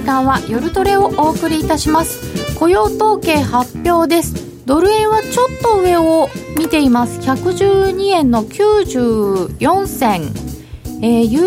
[0.00, 2.54] 時間は夜トレをお送りいたします。
[2.58, 4.64] 雇用統計発表です。
[4.64, 7.20] ドル円はちょっと上を見ています。
[7.20, 10.22] 112円の94銭。
[11.02, 11.42] えー、ユ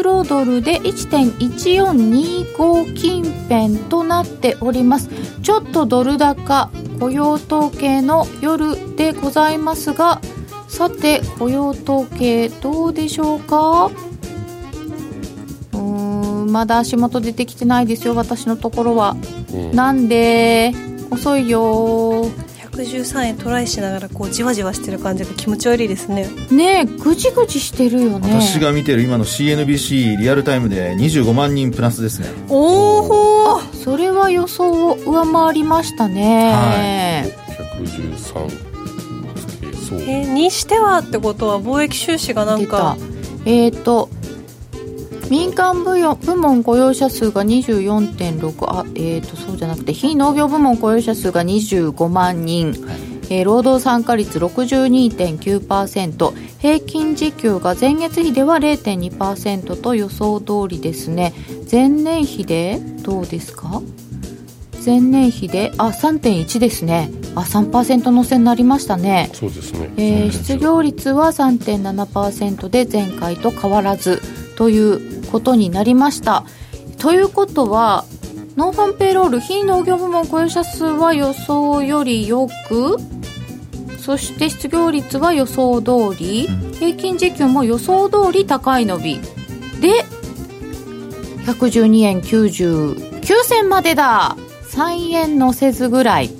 [0.00, 5.08] ーロドルで1.1425近辺となっております。
[5.42, 6.70] ちょっとドル高
[7.00, 10.20] 雇用統計の夜でございますが
[10.68, 13.90] さて雇用統計どうでしょうか？
[16.48, 19.16] まだ足元出てきてないですよ私のところは、
[19.52, 20.72] うん、なんで
[21.10, 22.30] 遅いよ。
[22.78, 26.28] 113円トライしながらこうじわじわしてる感じが気持ち悪いですね。
[26.50, 28.40] ねえぐじぐじしてるよね。
[28.40, 32.28] 私が見てる今の CNBC リアルタイムで25万人プラスですね。
[32.48, 36.52] おおそれは予想を上回りましたね。
[36.52, 37.48] はい。
[37.82, 38.68] 113
[39.88, 42.96] そうえー、にしてはってことは貿易収支がなんか。
[43.44, 44.10] えっ、ー、と
[45.30, 52.78] 民間部部門雇用者数が24.6あえっ、ー、とそうじゃなくて非農業部門雇用者数が25万人、はい、
[53.30, 61.32] えー、労働参加率62.9%平均時給が前月比では0.2%と予想通りですね。
[61.70, 63.82] 前年比でどうですか？
[64.84, 67.10] 前年比であ3.1ですね。
[67.34, 69.30] あ3%のせになりましたね。
[69.34, 74.22] そうですね、えー、失業率は3.7%で前回と変わらず
[74.56, 76.44] ということになりました。
[76.98, 78.04] ということは
[78.56, 82.96] ノンファンペイロール非農業部門雇用者数は予想よりよく
[83.98, 86.48] そして失業率は予想通り
[86.78, 89.20] 平均時給も予想通り高い伸び。
[89.80, 90.04] で
[91.46, 94.36] 112円99銭までだ。
[94.70, 96.30] 3円乗せずぐらい。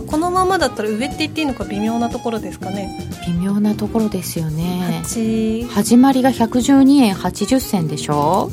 [0.00, 3.08] かこのままだったら上って言っていいのか微妙なところですかね。
[3.26, 5.02] 微妙なところですよね。
[5.70, 8.50] 始まりが112円80銭でしょ。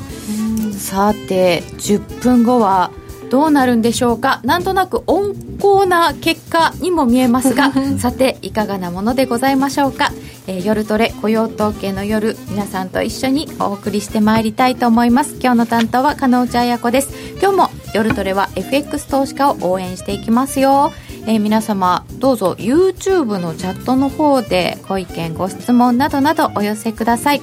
[0.72, 2.90] さて10分後は
[3.30, 4.40] どうなるんでしょうか。
[4.44, 7.72] なんとなく温厚な結果にも見えますが。
[7.98, 10.12] さていかがなものでございましょうか、
[10.46, 15.36] えー、夜トレ雇用統計の夜皆さんと一緒にお送りしてまいりたいと思います。
[15.40, 17.08] 今日の担当は加納内彩子です。
[17.40, 20.92] 今日も夜トレは FX 投資家を応援していきますよ
[21.26, 27.40] えー、皆様どうぞ YouTube のチャットの方でご意見ご質問などなどお寄せください。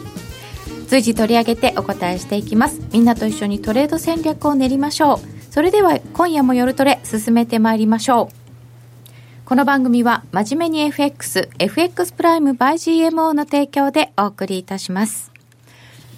[0.87, 2.79] 随時取り上げてお答えしていきます。
[2.91, 5.19] みんなと一緒にトレード戦略を練りましょう。
[5.51, 8.41] それでは今夜も夜トレ進めてまいりましょう。
[9.45, 12.73] この番組は真面目に FX、FX プライム by
[13.09, 15.31] GMO の提供でお送りいたします。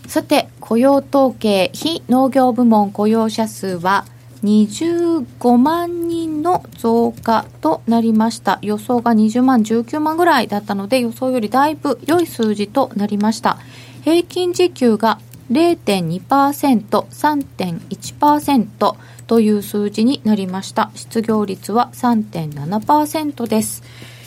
[0.07, 4.06] さて、雇用統計、非農業部門雇用者数は
[4.44, 8.59] 25万人の増加となりました。
[8.61, 13.57] 予想が20万、19万ぐらいだったので、予想よりだいぶ良い数字となりました。
[14.03, 18.95] 平均時給が0.2%、3.1%、
[19.27, 23.83] という数字になりました失業率は3.7%です、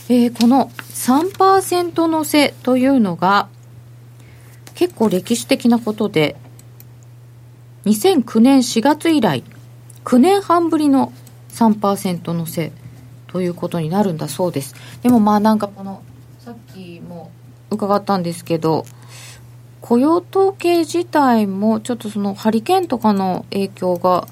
[0.08, 3.48] えー、この3%のせというのが
[4.74, 6.36] 結構歴史的なことで
[7.84, 9.44] 2009年4月以来
[10.04, 11.12] 9年半ぶりの
[11.56, 12.72] 3%のせ
[13.26, 16.02] ということになるんだそうですでもまあなんかこの
[16.38, 17.30] さっきも
[17.70, 18.84] 伺ったんですけど
[19.80, 24.26] 雇用統計自体もちょっとそのハリケーンとかの影響が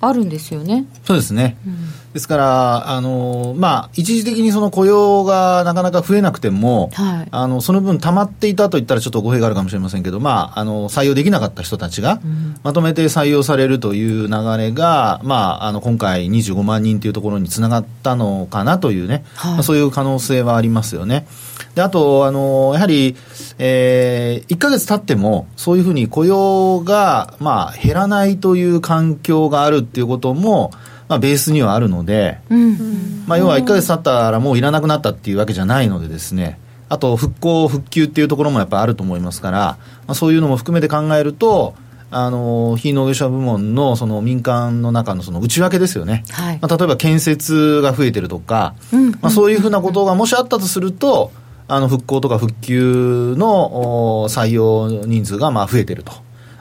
[0.00, 0.84] あるんですよね。
[1.04, 1.56] そうですね。
[1.66, 1.76] うん、
[2.16, 12.22] ですから、あの、まあ、一時的にその雇用がなかなか増えなくても、はい、あの、その分溜まっていたといったらちょっと語弊があるかもしれませんけど、まあ、あの、採用できなかった人たちが、
[12.62, 21.26] まとめて採用されるという流れが、まあ、あの、今回25万人というところにつながったのかなというね、はい、まあ、そういう可能性はありますよね。
[21.74, 23.14] で、あと、あの、やはり、
[23.58, 30.70] えー、1か月経っても、そういうふうに雇用が、まあ、減らないという環境があるっていうことも、
[31.08, 36.58] まあ、ベースにはあるので、うん、まあ、要は1か月経ったらもういらなくなったっていうわけじゃないのでですね、
[36.88, 39.58] あと、復興、復旧っていうところもやっぱあると思いますから、
[40.06, 41.74] まあ、そういうのも含めて考えると、
[42.08, 51.32] あの非農業者部門のその民間の中のその内訳ですよね、はい、まあ、例えば建設が増えてるとか、うん、まあ、そういうふうなことがもしあったとすると、
[51.68, 56.12] あの復興とか復旧の採用人数がまあ増えてると。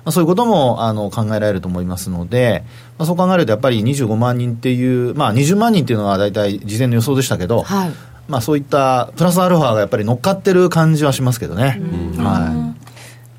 [0.06, 2.64] まあ、そういうこともあの考えられると思いますので、
[2.98, 7.92] まあ、そう考えるとやっぱり25万人っていう、まあ、20万人っていうのは大体事前の予想でしたけど、はい、
[8.28, 11.82] まあ、そういったプラスアルファがやっぱり乗っかってる感じはしますけどね。
[12.18, 12.76] はい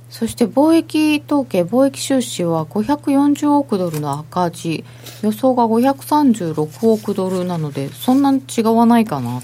[0.09, 4.83] そして貿易統計、貿易収支は540億ドルの赤字、
[5.21, 9.43] 予想が536億ドルなので、そんなに違わないかなっ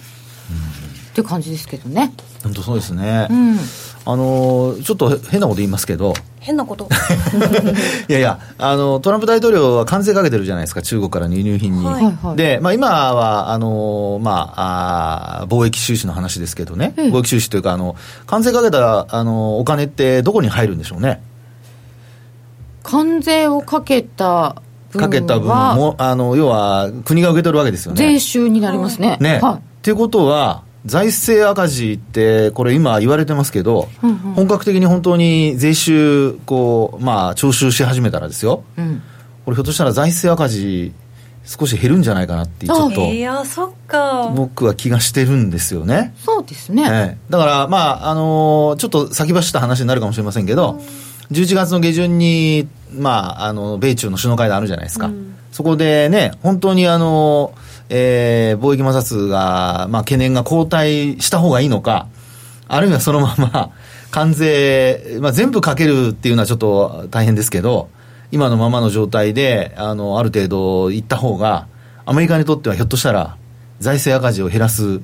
[1.15, 2.15] ていう感じですけどね。
[2.43, 3.29] 本当そうですね。
[3.31, 3.59] うん、
[4.05, 6.89] あのちょっと変なこと言いますけど、変なこと
[8.09, 11.87] いやいやあの、トランプ大統領は関税かけてるじゃないですか、中国からの輸入品に。
[11.87, 17.95] はい、で、まあ、今はあの、まあ、あ貿易収支の話ですけどね、貿易収支というか、あの
[18.27, 21.23] 関税かけたあのお金って、どこに入るんでしょうね。
[22.83, 24.57] 関税をかけた
[24.99, 27.99] かけた分も、あの要は国が受け取るわけですよね。
[27.99, 29.17] 税収になりますね。
[29.21, 29.39] ね。
[29.41, 39.02] はい、っていうことは、財政赤字って、これ今言われてますけど、うんうん、本格的に本当に税収、こう、まあ、徴収し始めたらですよ、うん、
[39.44, 40.93] これひょっとしたら財政赤字、
[41.44, 44.32] 少し減るんじゃないかなってちょっといやそっか。
[44.34, 46.14] 僕は気がしてるんですよね。
[46.25, 50.81] そうですね、えだからまああのー、ちょっと先走った話になるかもしれませんけど、
[51.31, 62.06] うん、11月の下旬にまああの米中の首脳会談あるじゃないですか、うん、そこでね本当にあのーえー、貿易摩擦が、まあ、懸念が後退した方がいいのか、
[62.67, 63.71] あるいはそのまま
[64.11, 67.91] 関税、まあ、全部かけるっていうのはちょっと大変ですけど、
[68.31, 71.67] 今のままの状態で、あの、ある程度いった方が、
[72.06, 73.37] アメリカにとってはひょっとしたら、
[73.79, 75.03] 財政赤字を減らす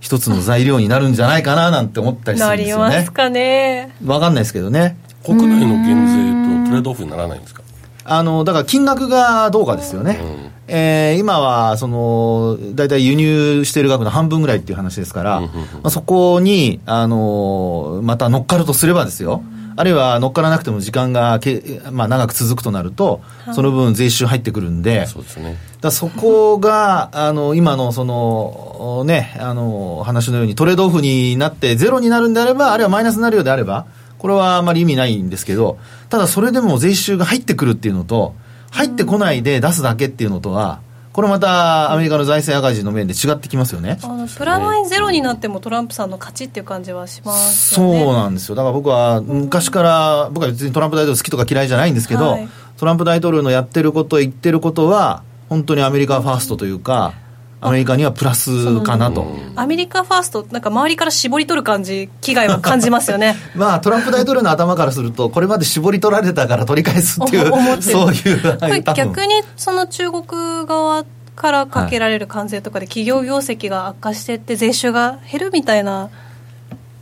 [0.00, 2.82] 一つの材料になるんじゃないかななんて思ったりするんですよね。
[2.82, 3.94] なりますかね。
[4.04, 4.96] わかんないですけどね。
[5.24, 7.62] 国内の減税とトレードオフにならないんですか？
[8.04, 10.18] あの、だから金額がどうかですよね。
[10.20, 15.48] うんえー、今はその大体輸入している額の半分ぐらいっていう話ですから、ま
[15.84, 19.42] あ、そこに、あのまた乗っかるとすればですよ、
[19.76, 23.22] あるいは乗っからなくても時間がけ、まあ、長く続くとなると、
[23.54, 33.86] その分税収入ってくるんで、そうですね、だそこがあの今のその、ね、あの話のようにトレードオフになってゼロになるんであれば、あるいはマイナスになるようであれば、
[34.18, 35.78] これはあまり意味ないんですけど、
[36.10, 38.34] ただそれでも税収が入ってくるっていうのと、
[38.70, 40.80] 入ってこないで出すだけっていうのとは、
[41.12, 43.98] これまたアメリカの財政赤字の面で違ってきますよね。
[44.36, 48.00] プラマイゼロになってもトランプさんの勝ちっていう感じはしますよね。
[48.04, 48.54] そうなんですよ。
[48.54, 57.14] だから僕は昔から僕は別にトランプ大統領好きとか嫌いじゃないんですけど、はい、トランプ大統領のやってること言ってることは本当にアメリカファーストというか。
[57.60, 59.26] アメリカにはプラスかなと。
[59.56, 63.36] アメリカファーストなんか周りから絞り取る感じ危害は感じますよね。
[63.56, 70.24] まあトランプ大統領の頭からするとこれまで絞り取られたから取り返すっていうそういう逆にその中国
[70.66, 76.10] 側からかけられる関税とかで企業業績が悪化していって税収が減るみたいな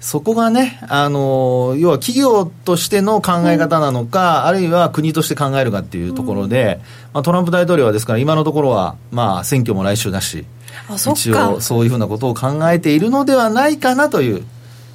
[0.07, 6.81] そこがね、あの要は企業としての考え方なのか、うん、あるいは国として考えるかっていうところで、うん、
[7.15, 10.47] まあ、トランプ大統領はですから、今のところは、まあ、選挙も来週だし、
[10.95, 14.45] 一応、そういうふうなことを考えているのではないかなという、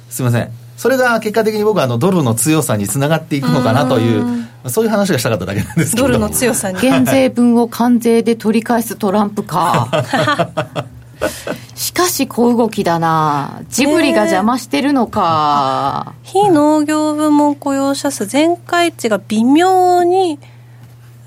[0.08, 4.48] すみません、それが結果的に僕はあのドルの強さにつながっていくのかなという。
[4.68, 6.80] そういう話がしたかっただけなんですけどドルの強さに。
[6.80, 9.90] 減税分を関税で取り返すトランプか
[11.74, 13.62] しかし小動きだな。
[13.68, 20.38] ジブリが邪魔してるのか、非農業部門雇用者数全回値が微妙に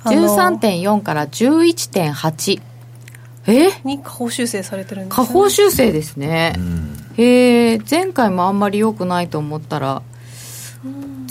[0.06, 2.62] 13.4から11.8
[3.48, 3.70] え？
[3.84, 6.54] に下方修正されてるんです、ね、下方修正ですね、
[7.16, 10.02] へえ前回もあんまり良くないと思ったら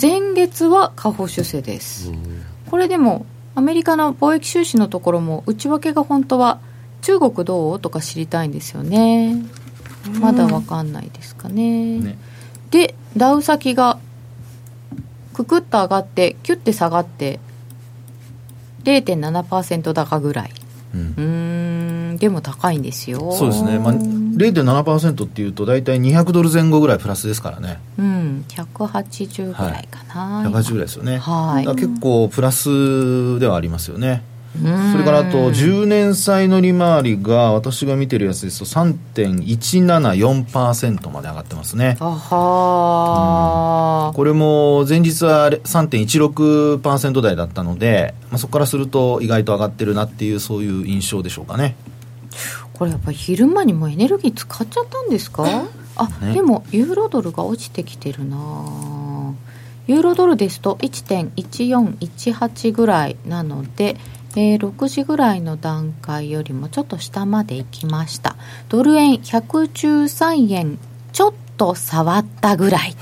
[0.01, 2.11] 前月は下方修正です。
[2.69, 6.59] これでもアメリカの貿易収支のところも内訳が本当は
[7.05, 7.79] 中国どう？
[7.79, 9.45] とか知りたいんですよね。
[10.19, 12.17] まだ分かんないですかね、ね、
[12.71, 13.99] でダウ先が
[15.33, 17.39] くくっと上がってキュッて下がって
[18.85, 20.51] 0.7%高ぐらい。
[20.95, 22.17] うん。
[22.17, 23.33] でも高いんですよ。
[23.33, 27.79] そうですね、まあ、0.7%っていうと大体200ドル前後ぐらいプラスですからね。
[27.99, 28.45] うん。
[28.47, 31.17] 180ぐらいかな、はい、180ぐらいですよね。
[31.17, 31.65] はい。
[31.75, 34.23] 結構プラスではありますよね
[34.91, 41.97] それからあと10年債の利回りが私が見てるやつですと3.174%まで上がってますね。
[41.99, 51.75] あは、うん、これも前日は3.16%台だったので、まあ、そこからすると意外と上がってるなっていうそういう印象でしょうかね。
[52.73, 55.45] これやっぱり昼間にもエネルギー使っちゃったんですか？
[55.97, 58.37] あ、ね、でもユーロドルが落ちてきてるな。
[59.87, 63.97] ユーロドルですと1.1418ぐらいなので
[64.35, 68.35] えー、6時ぐらいの段階よりもちょっと下まで行きました。
[68.69, 70.77] ドル円113円
[71.13, 72.95] ちょっと触ったぐらい。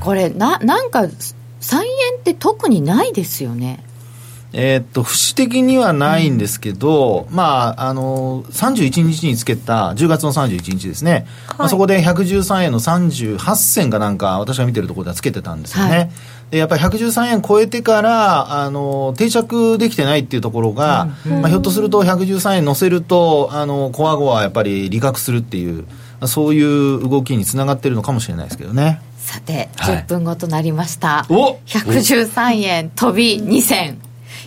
[0.00, 1.82] これななんか3円
[2.18, 3.82] って特にないですよね。
[4.52, 15.90] えー、っと、節的にはないんですけど、うん、まあ、あの、31日につけた、10月の31日ですね、はい、まあ、そこで113円の38銭がなんか、私が見てるところではつけてたんですよね。
[15.90, 16.10] はい
[16.50, 25.86] でやっぱり113円超えてからあの定着できてないっていうところが、うん、まあ、ひょっとすると113円乗せるとあのコアゴはやっぱり利確するっていう
[26.26, 31.26] そういう動きにつながってるのかもしれないですけどねさて、10分後となりました。
[31.28, 33.98] お113円飛び2銭。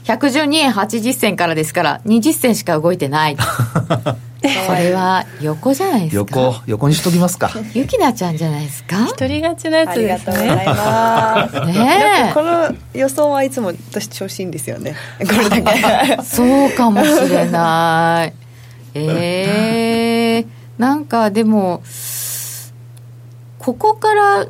[0.05, 3.35] 112円80銭からですから、20銭しか動いてない。
[4.67, 6.39] これは横じゃないですか。
[6.39, 7.51] 横横にしときますか。
[7.73, 9.05] ゆきなちゃんじゃないですか？
[9.07, 10.03] 一人勝ちのやつですね。
[10.03, 11.59] ありがとうございます。
[11.67, 14.95] ねこの予想はいつも私調子いいんですよね。
[15.19, 15.61] これだ
[16.17, 18.33] けそうかもしれない。
[18.95, 21.83] えー、なんかでも
[23.59, 24.45] ここから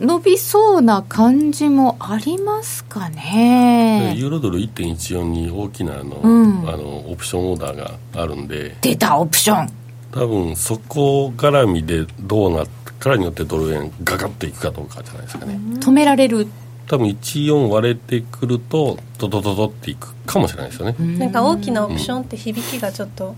[0.00, 4.14] 伸びそうな感じもありますかね。
[4.16, 8.76] ユーロドル1.14に大きなあの、うん、あのオプションオーダーがあるんで。
[8.80, 9.68] 出たオプション。
[10.12, 12.64] 多分そこ絡みでどうな
[13.00, 15.58] からによってドル円ガガッといくかどうかじゃないですかね。
[15.80, 16.46] 止められる。
[16.86, 21.18] 多分14割れてくるとドドドドっていくかもしれないですよね。
[21.18, 23.34] なんか大きなオプションって響きがちょっと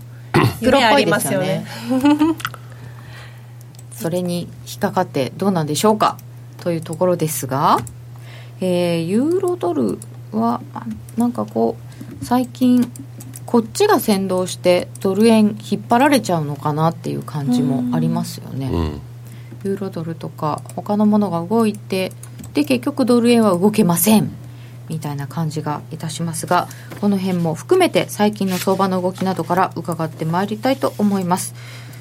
[0.61, 1.65] 夢ありますよね。
[3.91, 6.17] それに引っかかってどうなんでしょうか
[6.61, 7.79] というところですが、
[8.61, 9.97] えー、ユーロドル
[10.31, 10.61] は
[11.17, 11.75] なんかこ
[12.21, 12.89] う最近
[13.45, 19.01] こっちが先導してドル円引っ張られちゃうのかなっていう感じもありますよね、うん、
[19.65, 22.13] ユーロドルとか他のものが動いて
[22.53, 24.31] で結局ドル円は動けません
[24.87, 26.67] みたいな感じがいたしますが
[27.01, 31.55] この辺も含めて最近の相場の動きなどから伺ってまいりたいと思います。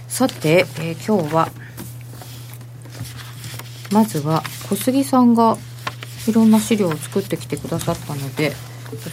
[0.09, 1.49] さて、えー、今日は
[3.93, 5.57] まずは小杉さんが
[6.29, 8.53] いろんな資料を作ってきてくださったので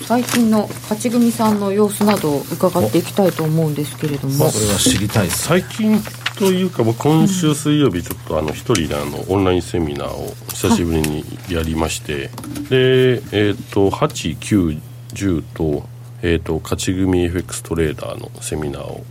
[0.05, 6.01] 最近の勝ち組さんの様子などを伺っていきたいと思うんですけれども、まあ、それは知りたい最近
[6.37, 12.29] というか今週水曜日ちょっとあの一人であのオンラインセミナーを久しぶりにやりまして、
[12.69, 15.87] でえっ、ー、と8910と,、
[16.21, 19.03] えーと、勝ち組 FX トレーダーのセミナーを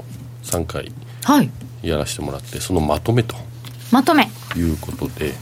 [0.45, 0.93] 3回
[1.83, 3.37] やらせてもらって、そのまとめと
[3.91, 4.29] まとめ。
[4.57, 5.35] いうことで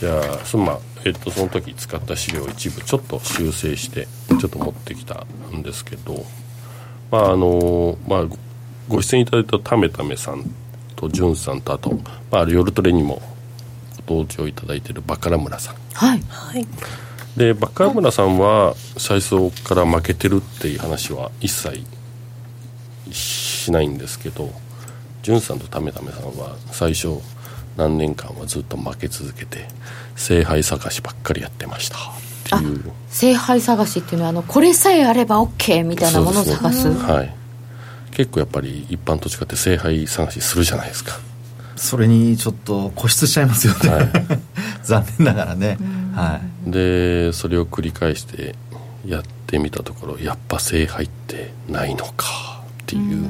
[0.00, 4.06] じゃあそのまあえっと、その時使った資料を一部ちょっと修正して
[4.38, 6.24] ちょっと持ってきたんですけど
[7.10, 8.26] まああのまあ
[8.88, 10.44] ご出演いただいたためためさん
[10.96, 11.98] とじゅんさんとあと、
[12.30, 13.22] まあ、夜トレにも
[14.06, 15.76] ご登場いただいているバカラ村さん。
[15.94, 16.22] はい、
[17.36, 21.82] でバカラ村さんは最初から負けてるっていう話は一切
[23.12, 24.50] しないんですけど
[25.22, 27.20] じゅんさんとためためさんは最初
[27.76, 29.66] 何年間はずっと負け続けて
[30.16, 31.96] 聖杯探しばっかりやってました。
[31.96, 32.92] っていう。
[33.08, 36.92] 聖杯探しっていうのはあのこれさえあれば OK みたいなものを探す。
[36.92, 37.34] はい。
[38.12, 41.18] 結構やっぱり一般と違って聖杯探しするじゃないですか。
[41.80, 44.10] それにちょっと固執しちゃいますよね、はい、
[44.84, 45.78] 残念ながらね、
[46.14, 48.54] はい、でそれを繰り返して
[49.06, 53.26] やってみたところやっぱ聖杯ってないのかっていう。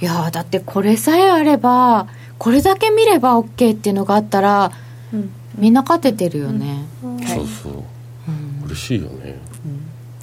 [0.00, 2.08] いやだってこれさえあれば
[2.42, 4.72] これだけ見れば OK っていうのがあったら、
[5.14, 7.16] うん、みんな勝ててるよね、うん。
[7.18, 7.46] うん、そう。
[7.46, 8.30] そう、う
[8.62, 9.38] ん、嬉しいよね、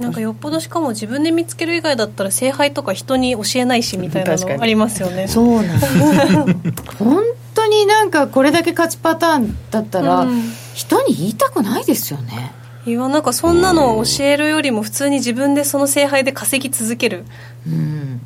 [0.01, 5.29] なんかよっぽどしかも自分で見つける以外だったら聖杯とか人に教えないしみたいなのありますよね。
[5.29, 5.79] そうなん
[6.99, 7.23] 本
[7.55, 10.27] 当になんかこれだけ勝ちパターンだったら、
[10.73, 12.51] 人に言いたくないですよね。
[12.85, 17.23] いやなんかそんなのを教えるよりも普通に自分でその聖杯で稼ぎ続ける、
[17.65, 18.19] うん、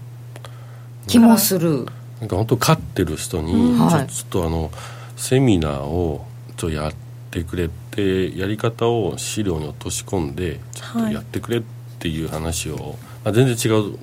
[1.06, 1.86] 気もする
[2.24, 4.72] なんか本当勝ってる人にちょっとあの、
[5.18, 6.26] セミナーを
[6.56, 6.94] ちょやっ
[7.32, 11.64] てくれてやり方を資料に落とし込んでちょっとやってくれっ
[12.00, 14.00] ていう話を、まあ、全然違う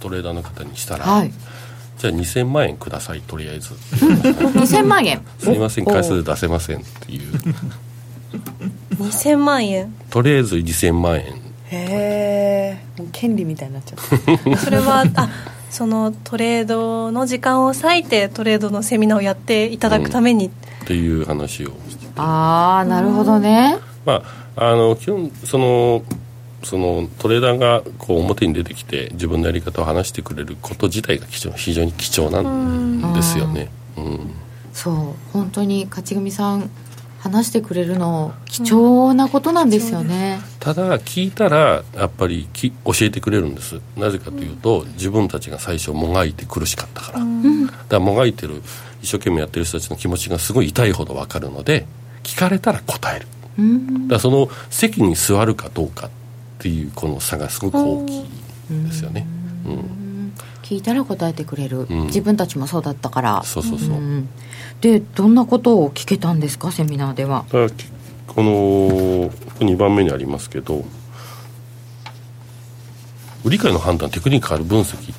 [0.00, 1.32] トレーダーの方にしたら、はい、
[1.98, 3.74] じゃあ2000万円くださいとりあえず。
[3.74, 5.20] 2000万円。
[5.38, 7.32] すいません回数出せませんっていう。
[8.96, 9.94] 2000万円？
[10.08, 11.34] とりあえず2000万円。
[11.70, 13.98] へえ権利みたいになっちゃっ
[14.54, 14.56] た。
[14.56, 15.28] それはあ
[15.70, 21.72] そのトレードの時間を割いてトレードのセミナーをやっていただくために、うん、っていう話を
[22.16, 26.02] ああなるほどね、まああの基本その
[26.64, 34.30] そのトレーダーがこう表に出てきて自分のやり方を話してくれること自体が非常に貴重なんですよね、うん、
[34.72, 34.94] そう
[35.32, 36.68] 本当に勝ち組さん
[37.18, 43.80] 話してくれるの貴重なことなんですよね、うん、ただ聞いたらやっぱりき教えてくれるんです。
[43.96, 48.62] なぜかというと、自分たちが最初もがいて苦しかったから、うん、だからもがいてる
[49.02, 51.86] 一生懸命やってる人たちの気持ちがすごい痛いほど分かるので
[52.22, 53.26] 聞かれたら答える、
[53.58, 56.10] うん、だその席に座るかどうかっ
[56.58, 58.24] ていうこの差がすごく大きい
[58.70, 59.37] ですよね、うん
[60.68, 63.42] 聞いたら答えてくれる、自分たちもそうだったから。
[63.44, 63.98] そうそうそう、
[64.82, 66.70] でどんなことを聞けたんですか？
[66.72, 67.46] セミナーでは。
[67.50, 70.84] この2番目にありますけど
[73.44, 75.14] 売り買いの判断テクニカル分析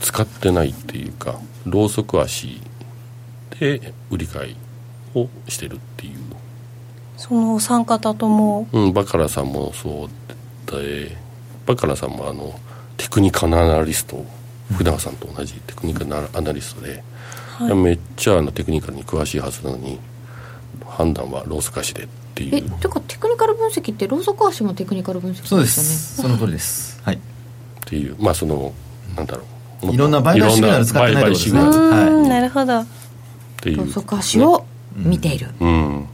[0.00, 2.60] 使ってないっていうかローソク足
[3.58, 4.56] で売り買い
[5.14, 6.14] をしてるってっていう。
[7.16, 8.66] そのお三方とも？
[8.72, 11.16] うんバカラさんもそうで
[11.66, 12.58] バカラさんもあの
[12.96, 14.24] テクニカルアナリスト
[14.72, 17.02] 福永さんと同じテクニカルアナリストで、
[17.58, 19.98] はい、めっちゃあのテクニカルに詳しいはずなのに
[20.86, 22.56] 判断はローソク足でっていう。
[22.56, 25.66] えというかテクニカル分析ってローソク足もテクニカル分析ですよね。
[25.66, 26.22] そうです。
[26.22, 27.00] その通りです。
[27.02, 27.16] はい。
[27.16, 27.18] っ
[27.86, 28.16] ていう。
[28.18, 28.72] まあその
[29.16, 29.44] なんだろ
[29.82, 29.92] う。
[29.92, 31.60] いろんな売買シグナル使ってないってことですね。
[31.60, 32.80] はい、なるほど。
[32.80, 32.86] っ
[33.60, 33.76] ていう。
[33.78, 34.64] ローソク足を
[34.94, 36.06] 見ている、うん、うん、っ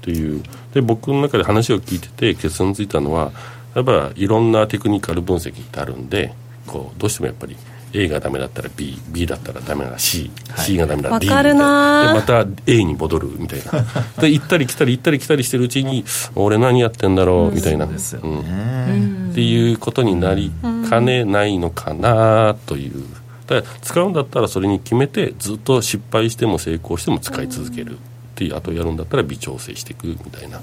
[0.00, 0.42] ていう。
[0.72, 3.32] で僕の中で話を聞いてて結論ついたのは
[3.74, 6.34] やっぱいろんなテクニカル分析ってあるんで
[6.66, 7.56] こうどうしてもやっぱり
[7.92, 12.12] A がダメだったら B B だったらダメなら C、はい、C がダメだったら D みたいな。
[12.12, 13.84] でまた A に戻るみたいな。
[14.20, 20.52] で行ったり来たり行ったり来たりしてるうちに俺何やってんだろうみたいな、うん、っていうことになり
[20.88, 23.04] かねないのかなという。
[23.46, 27.98] だから使うんだったらそれに決めてずっと失敗しても成功しても使い続ける。
[28.36, 30.60] っていうあとやるんだったら微調整していくみたいな。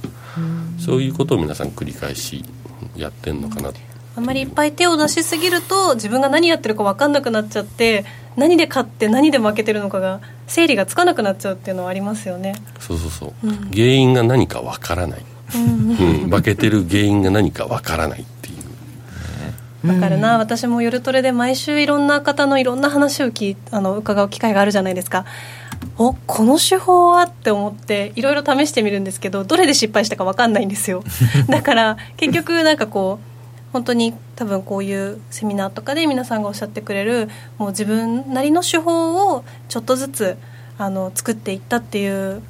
[0.78, 2.46] そういうことを皆さん繰り返し
[2.96, 3.72] やってんのかな
[4.16, 8.06] あんまりいっぱい手を出しすぎると自分が何やってるか分かんなくなっちゃって
[8.36, 12.56] 何で勝って何で負けてるのかが整理がつかなくなっちゃうっていうのはありますよね。
[12.80, 15.58] そうそうそう、うん、原因が何か分からない、う
[16.28, 18.52] ん、負けてる原因が何か分からないってい
[19.84, 19.88] う。
[19.88, 25.26] わかるな、私も夜トレで毎週いろんな方のいろんな話を聞あの伺う機会があるじゃないですか。
[25.98, 31.04] おこの手法はって思っていろいろ試してみるんですけどどれで失敗したか分かんないんですよ。
[31.50, 33.33] だから結局なんかこう
[33.74, 37.28] 本当に多分こういうセミナーとかで皆さんがおっしゃってくれる
[37.58, 40.38] もう自分なりの手法をちょっとずつ
[40.78, 42.42] あの作っていったっていう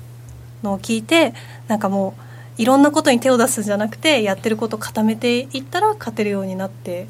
[0.64, 1.34] のを聞いて
[1.68, 2.16] なんかも
[2.58, 7.08] ういろんなことに手を出すんじゃなくてやってることを固めていったら勝てるようになって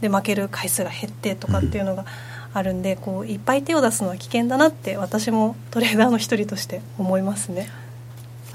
[0.00, 2.04] で負ける回数が減ってとかっていうのが
[2.52, 7.70] あるんでこういっぱい手を出すのは危険だなって私もトレーダーの一人として思いますね。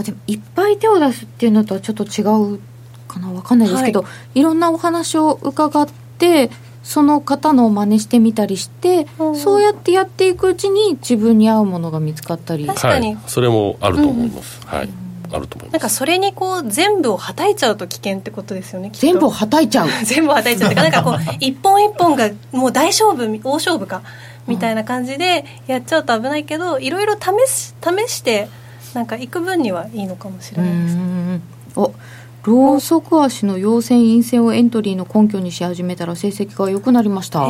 [0.04, 2.22] でもいっぱい手を出すっていうのとはちょっと違
[2.56, 2.60] う
[3.20, 6.50] かな分かんないですけど、はい、いろんなお話を伺って
[6.84, 12.66] その方の真似してみたりして、うん、そうやってやっていくうちに自分に合うものが見つかったり。
[12.66, 14.90] 確かに、はい、それもあると思います、うん、はい。
[15.32, 15.74] あると思います。
[15.74, 19.90] なんかそれにこう全部をはたいちゃうと危険ってことですよね全部をはたいちゃう。
[20.06, 24.02] 全部をはたいちゃうってなんかこう 一本一本がもう大勝負大勝負か
[24.48, 28.48] みたいな感じでやっちゃうと危ないけどいろいろ試し試して
[28.94, 31.42] なんか行く分にはいいのかもしれないですね。
[31.76, 31.92] お
[32.48, 37.46] ローソク足の陽線陰線をエントリーの根拠にし始めたら成績が良くなりました。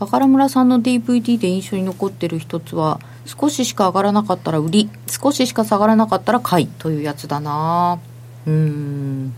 [0.00, 8.00] バカラ村さんの DVD で印象に残ってる一つは少ししか上がらなかったら売り少ししか下がらなかったら買いというやつだな。
[8.44, 9.32] うん。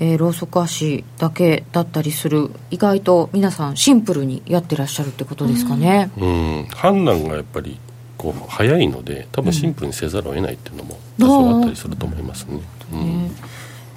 [0.00, 2.50] えー、ローソク足だけだったりする。
[2.72, 6.10] 意外と皆さんシンプルにやってらっしゃるってことですかね。
[6.18, 6.66] うん。
[6.74, 7.78] 判断がやっぱり
[8.18, 12.60] こう早いので多分シンプルにせざるを得ないっていうのも多少あったりすると思いますね。
[12.92, 13.30] うん、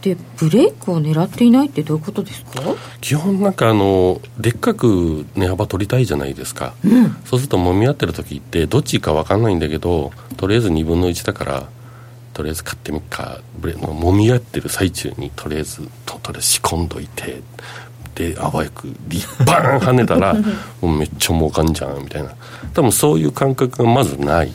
[0.01, 2.61] でブレイクを狙っていないってどういうことですか？
[3.01, 11.69] 基本なんかあのでっかく値幅取りたいじゃないですか、うん、そうするともみ合ってる時ってどっちか分かんないんだけどとりあえず2分の1だから
[12.33, 13.39] とりあえず買ってみっか。
[13.59, 17.41] ブレもみ合ってる最中にとりあえずととりあえず仕込んどいて。
[18.15, 18.87] であわよく
[19.45, 20.33] バーン跳ねたら
[20.81, 22.31] もうめっちゃ儲かんじゃんみたいな。
[22.73, 24.51] 多分そういう感覚がまずない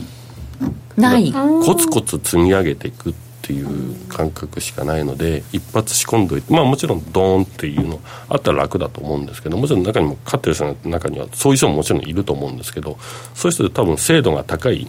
[0.96, 1.32] ない。
[1.32, 12.98] コツコツ積み上げていくっていう感覚しかないので一発仕込んどいてまあもちろんドーンっていうのあったら楽だと思うんですけどもちろん中にも勝ってる人の中にはそういう人ももちろんいると思うんですけど
[13.34, 14.88] そういう人で多分精度が高い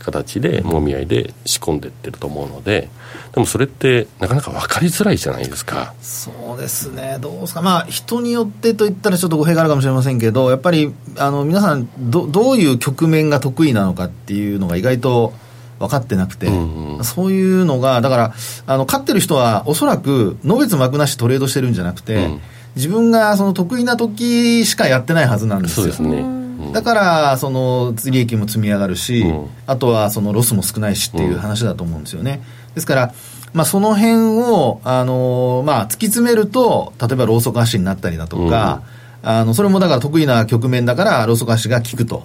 [0.00, 2.90] 形でもみ合いで仕込んでってると思うので
[3.32, 5.94] でもそれってなかなか分かりづらいじゃないですか。
[6.02, 7.18] そうですね。
[7.20, 7.62] どうですか。
[7.62, 15.32] まあ人によってといったらちょっと語弊があるかもしれませんけどやっぱりあの皆さんどどういう局面が得意なのかっていうのが意外と
[15.78, 18.34] 分かってなくて、うんうん、そういうのがだから
[18.66, 22.40] あの勝ってる人はおそらくのべつ幕なしトレードしてるんじゃなくて、うん、
[22.76, 25.92] 自分がその得意な時しかやってないはずなんですよ。
[25.92, 26.44] そうですね。
[26.72, 32.42] だからその利益も積み上がるし、うん、あとはそのロスも少ないしっていう話だと思うんですよね。
[32.74, 33.14] ですから、
[33.52, 38.82] まあ、その辺を、あのまあ、突き詰めると、例えばローソク足になったりだとか、
[39.22, 42.24] うん、あのそれもだから得意な局面だからローソク足が効くと。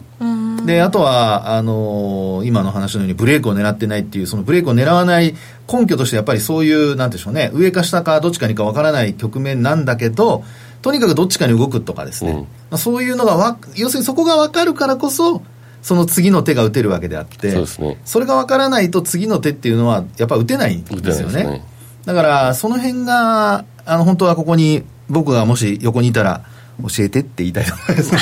[0.66, 5.36] であとはあの今の話のようにブレイクを狙ってないっていうそのブレイクを狙わない
[5.72, 10.44] 根拠としてやっぱりそういうなんでしょうね上か下かどっちかにかわからない局面なんだけど
[10.82, 15.42] とにかくどっちかに動くとかですね、うん、まあ、そういうのがわ要するにそこが分かるからこそ
[15.82, 21.66] その次の手が打てるわけであってそ、ね,、れが分からないと次の手っていうのはやっぱ打てないんですよね、ね、
[22.06, 26.44] だからその辺があの本当はここに僕がもし横にいたら
[26.84, 28.14] 教えてって言いたいと思います。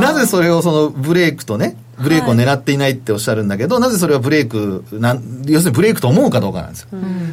[0.00, 6.88] なぜそれをそのブレイクとねブレイクを狙っていないっておっしゃるんだけど、はい、なぜそれはブレイクなん要するにブレイクと思うかどうかなんですよ、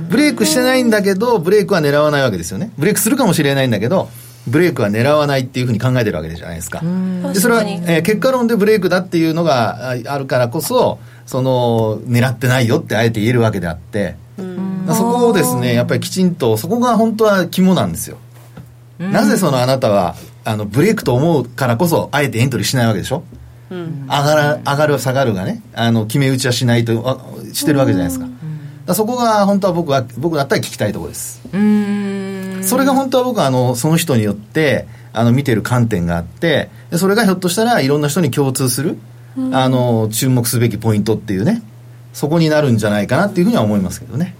[0.09, 2.71] ブレイクしてないんだけどブレイクは狙わないわけですよね。
[2.77, 4.09] ブレイクするかもしれないんだけど
[4.47, 6.81] ブレイクは狙わないっていうふうに考えてるわけじゃないですか。
[7.33, 14.15] でそれは、えー、結果論でブレイクだっていうのがあるからこそ、その、狙ってないよってあえて言えるわけであって、
[14.87, 18.17] そこをですね、やっぱりきちんと、そこが本当は肝なんですよ。
[18.97, 23.23] なぜそのあなたは、あの、ブレイクと思うからこそ、あえてエントリーしないわけでしょ？
[23.71, 25.61] うん、上がら上がる下がるがね。
[25.75, 28.25] あの決め打ちはしないとあしてるわけじゃないですか,、
[28.87, 31.39] かそこが本当は僕は僕だったら聞きたいところです。
[32.67, 38.97] それが本当は僕はあのその人によってあの見てる観点があってそれがひょっとしたらいろんな人に共通する
[39.51, 41.61] あの注目すべきポイントっていうね
[42.13, 44.35] そこになるんじゃないかなっていうふうには思いますけどね、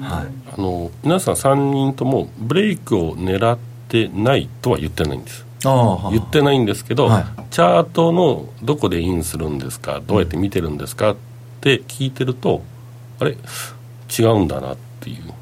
[0.00, 3.71] はい、あの皆さん3人ともブレイクを狙って
[4.12, 11.16] ないとは言ってないんです言ってないんですけど、はい、チャートのどこでインするんですかどうやって見てるんですかっ
[11.60, 12.62] て聞いてると
[13.20, 13.36] あれ？
[14.18, 15.32] 違うんだなっていう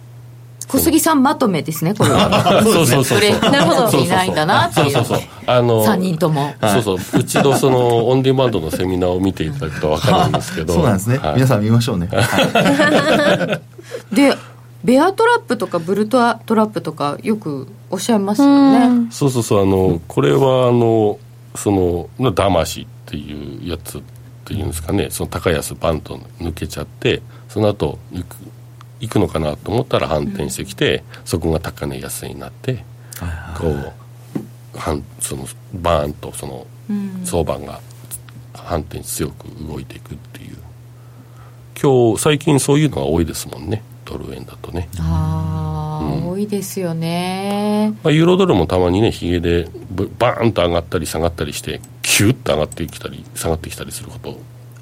[0.71, 2.31] 小杉さんまとめですね、これは。
[2.63, 3.19] そうそうそう。
[3.51, 3.99] なるほど。
[3.99, 4.93] いないんだなっていう。
[4.93, 5.27] そうそうそう。
[5.47, 6.55] あの、3人とも。
[6.61, 6.99] そうそう。
[7.19, 10.75] うちのその、オンディマンドのセミナーを見ていただくと分かるんですけど。
[10.75, 11.19] そうなんですね。
[11.35, 12.07] 皆さん見ましょうね。
[14.13, 14.37] で、
[14.85, 19.09] ベアトラップとかブルトアトラップとかよくおっしゃいますよね。
[19.11, 19.63] そうそうそう。
[19.63, 21.19] あの、これはあの、
[21.55, 24.03] その、騙しっていうやつっ
[24.45, 25.11] ていうんですかね。
[25.11, 28.37] その高安バンと抜けちゃって、その後、行く。
[29.01, 32.85] 行くのかなと思ったら反転してきて、うん、そこが高値安になって、
[33.59, 33.93] こう
[35.21, 36.67] そのバーンとその
[37.25, 37.81] 相場が
[38.55, 40.57] 反転強く動いていくっていう
[41.81, 44.89] 今日最近そういうのが多いですもんねドル円だとね。
[44.99, 49.69] ああ、うん、多いですよね、まあ、ユーロドルもたまにねひげで
[50.19, 54.39] バーンと上がったり下がったりしてキュッと上がってきたり下がってきたりすること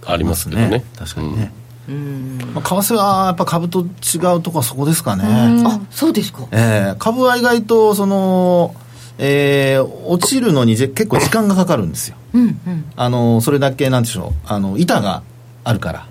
[0.07, 1.53] ありますけどね、ね、確かにね、
[1.88, 2.38] うん。
[2.55, 5.25] まあ、為替はやっぱ株と違うとこはそこですかね。
[5.67, 8.75] あそうですか、えー、株は意外とその、
[9.19, 12.17] えー、落ちるのに結構時間がかかるんですよ。
[12.33, 14.33] うんうん、あのそれだけなんでしょう。
[14.47, 15.23] あの板が
[15.64, 16.07] あるから。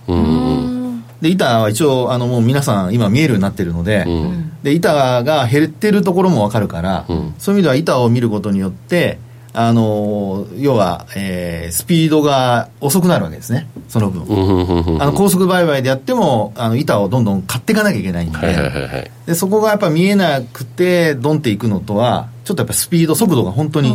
[1.22, 9.20] で板は一応あのもう皆さん今見えるようになってるのでうん、で板が減ってるところも分かるから、うん、そういう意味では板を見ることによって
[9.60, 15.02] あの要は、えー、スピードが遅くなるわけですね、その分。
[15.02, 23.90] あの高速売買でやってもあの板をどんどん買っていかなきゃいけないんではいはいはい、でそこがやっぱ見えなくて、ドンっていくのとは、ちょっとやっぱスピード、速度が本当に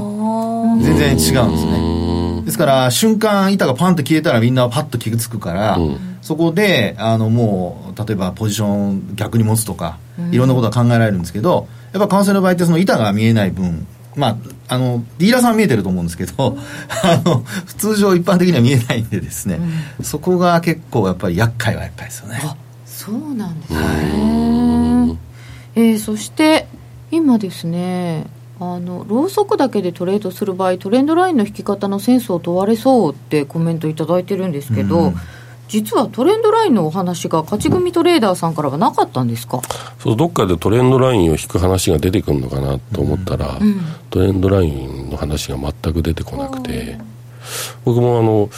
[0.83, 2.43] 全然違うんですね。
[2.47, 9.99] ですから、瞬間、板がパンと消えたらみんなパッと気が付くから、うん、そこであのもう、例えばポジション逆に持つとか、
[10.31, 14.37] いろんなことが考えられるんですけど、やっぱ為替の場合って、その板が見えない分、まあ、
[14.69, 16.57] あのディーラーさんは見えてると思うんですけど
[17.03, 17.45] あの
[17.79, 19.59] 通常一般的には見えないんでですね、
[19.99, 22.41] うん、そこが結構やっぱり厄介はやっぱりですよね。
[22.43, 22.57] あ
[22.87, 25.19] そうなんですね、
[25.75, 26.69] えー、そして
[27.11, 28.27] 今ですね
[28.61, 35.15] あのろうそくだけでトレードする場合トレンドラインの引き方のセンスを問われそうってコメント頂いてるんですけど、うん
[35.69, 39.61] 実はトレンドラインのお話が勝ち組トレーダーさんからはなかったんですか？
[39.99, 46.99] そうどっかでトレンドラインを引く話が出てくるのかなと思ったら、うん、トレンドラインの話が全く出てこなくて。
[47.85, 48.51] 僕もあの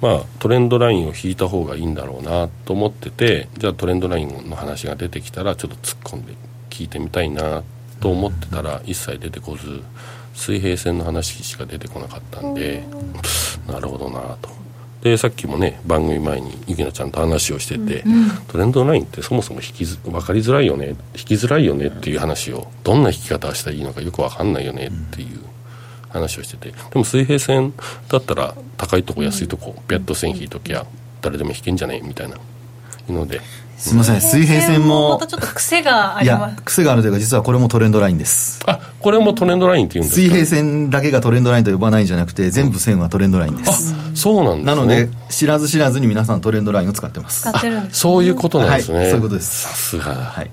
[0.00, 6.32] まあトレンドラインを引いた方がいいんだろうなと思っててじゃあトレンドラインの話が出てきたらちょっと突っ込んで
[6.70, 7.62] 聞いてみたいな
[8.00, 9.82] と思ってたら一切出てこず
[10.32, 12.82] 水平線の話しか出てこなかったんで
[13.68, 14.48] なるほどなと
[15.02, 25.40] でさっきもね番組前にゆきなちゃんと話をしてて、うん、トレンドラインってそもそも引き分かりづらいよね引きづらいよねっていう話をどんな引き方をしたらいいのかよく分かんないよねっていう
[26.10, 27.72] 話をしててでも水平線
[28.08, 30.84] だったら高いとこ安いとこピャッと線引いときゃ
[31.22, 32.36] 誰でも引けんじゃねえみたいな
[33.08, 33.40] ので
[33.80, 34.20] すみません。
[34.20, 35.10] 水平線も。
[35.10, 36.62] またちょっと癖があります。
[36.62, 38.60] 癖があるというか実はこれもトレンドラインです。
[38.66, 40.22] あこれもトレンドラインっていうんですか？
[40.22, 47.40] 水平線だけがトレンドラインと呼ばないんじゃなくて全部線はトレンドラインです、あそうなんです、ね、なので知らず知らずに皆さんトレンドラインを使ってます。
[47.40, 49.68] 使ってるんです、そういうことなんですね、はい、そういうことです。
[49.68, 50.14] さすが。
[50.14, 50.50] はい。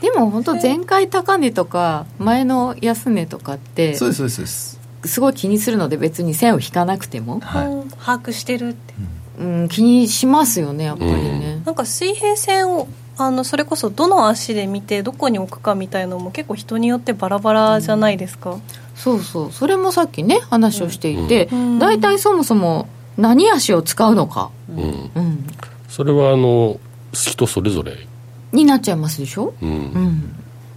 [0.00, 5.20] でも本当前回高値とか前の安値とかってそうですそうですす。
[5.20, 18.62] ごい気にするので別に線を引かなくても、はい、把握してるって、うん、うん、気にしますよねやっぱりね、うん、なんか水平線をあのそれこそどの足で見てどこに置くかみたいのも結構人によってバラバラじゃないですか、うん、
[18.94, 19.52] そうそう。
[19.52, 21.48] それもさっきね話をしていて、
[21.80, 25.10] 大体、そもそも何足を使うのか、うん。
[25.14, 25.46] うん、
[25.88, 26.78] それはあの
[27.12, 28.06] 人それぞれ。
[28.52, 29.68] になっちゃいますでしょ、うん。
[29.68, 30.32] うん、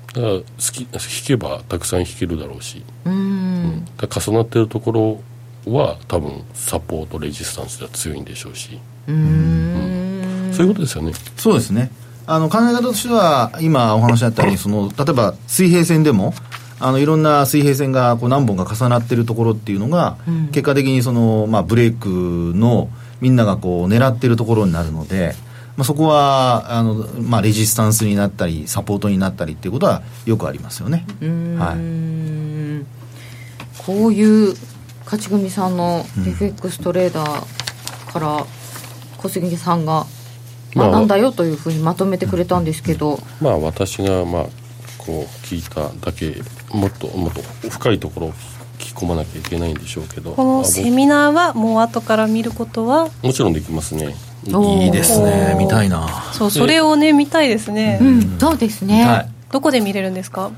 [0.08, 5.22] だから好き弾けばたくさん弾けるだろうし、うん、だ重なってるところ
[5.66, 8.80] は多分サポートレジスタンスでは強いんでしょうし。
[9.08, 11.14] うん、そういうことですよね。
[11.38, 11.92] そうですね。
[12.28, 16.34] あの考え方としては今お話あったようにその例えば水平線でも
[16.80, 22.90] あのいろんな水平線がこう何本か重なっているところっていうのが、うん、結果的にその、まあ、ブレイクの
[23.22, 25.36] みんながこう狙っているところになるので、
[25.78, 31.06] まあ、そこはあの、まあ、レジスタンスになったりサポートになったりっていうことはよくありますよね。
[31.60, 31.76] はい、
[33.86, 34.56] こういう
[35.12, 38.46] 勝ち組さんの FX トレーダーから
[39.18, 40.06] 小杉さんが
[40.74, 44.44] 学んだよというふうにまとめてくれたんですけど、まあ私がまあ
[44.98, 46.42] こう聞いただけ
[46.74, 48.38] もっともっと深いところを聞
[48.78, 50.32] き込まなきゃいけないんでしょうけど。
[50.32, 54.16] このセミナーはもう後から見ることはもちろんできますね。
[54.48, 55.58] いいですね。
[55.60, 56.08] 見たいな。
[56.32, 59.30] そうそれをね見たいですね、うん、そうですね。
[59.52, 60.52] どこで見れるんですか？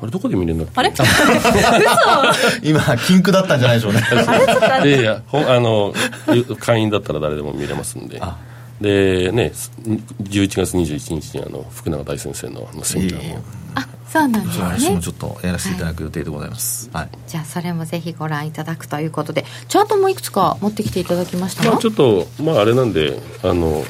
[0.00, 0.72] あれどこで見れるんだっけ？
[0.80, 0.92] あれ？
[2.70, 4.02] 今禁句だったんじゃないでしょうね。
[4.70, 4.90] あれ？
[4.90, 5.94] いやいやあの
[6.60, 8.20] 会員だったら誰でも見れますんで。
[8.80, 9.52] でね
[10.22, 13.38] 11月21日にあの福永大先生のあのセミナーも。
[13.74, 14.64] あそうなんですね。
[14.64, 19.44] 私もちょっとやらせていただく予定でございます、はい、はい、じゃあそれもぜひご覧いただくということで。
[19.68, 23.84] チャートもいくつか持ってきていただきましたまあ、ちょっとまああれなんであの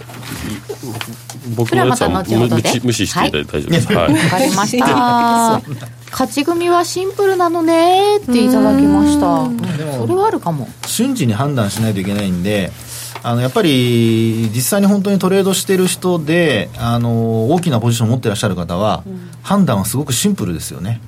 [1.57, 2.49] 僕のやつは無
[2.85, 3.93] 無視していただいて大丈夫です。
[3.93, 5.63] わ、はい、かりました。
[6.11, 9.99] 勝ち組はシンプルなのねっていただきました。
[9.99, 10.69] それはあるかも。
[10.87, 12.73] 瞬時に判断しないといけないんで
[13.23, 21.01] あのやっぱり実際に本当にトレードしてる人であの大きなポジションを持ってらっしゃる方は、うん、判断はすごくシンプルですよね。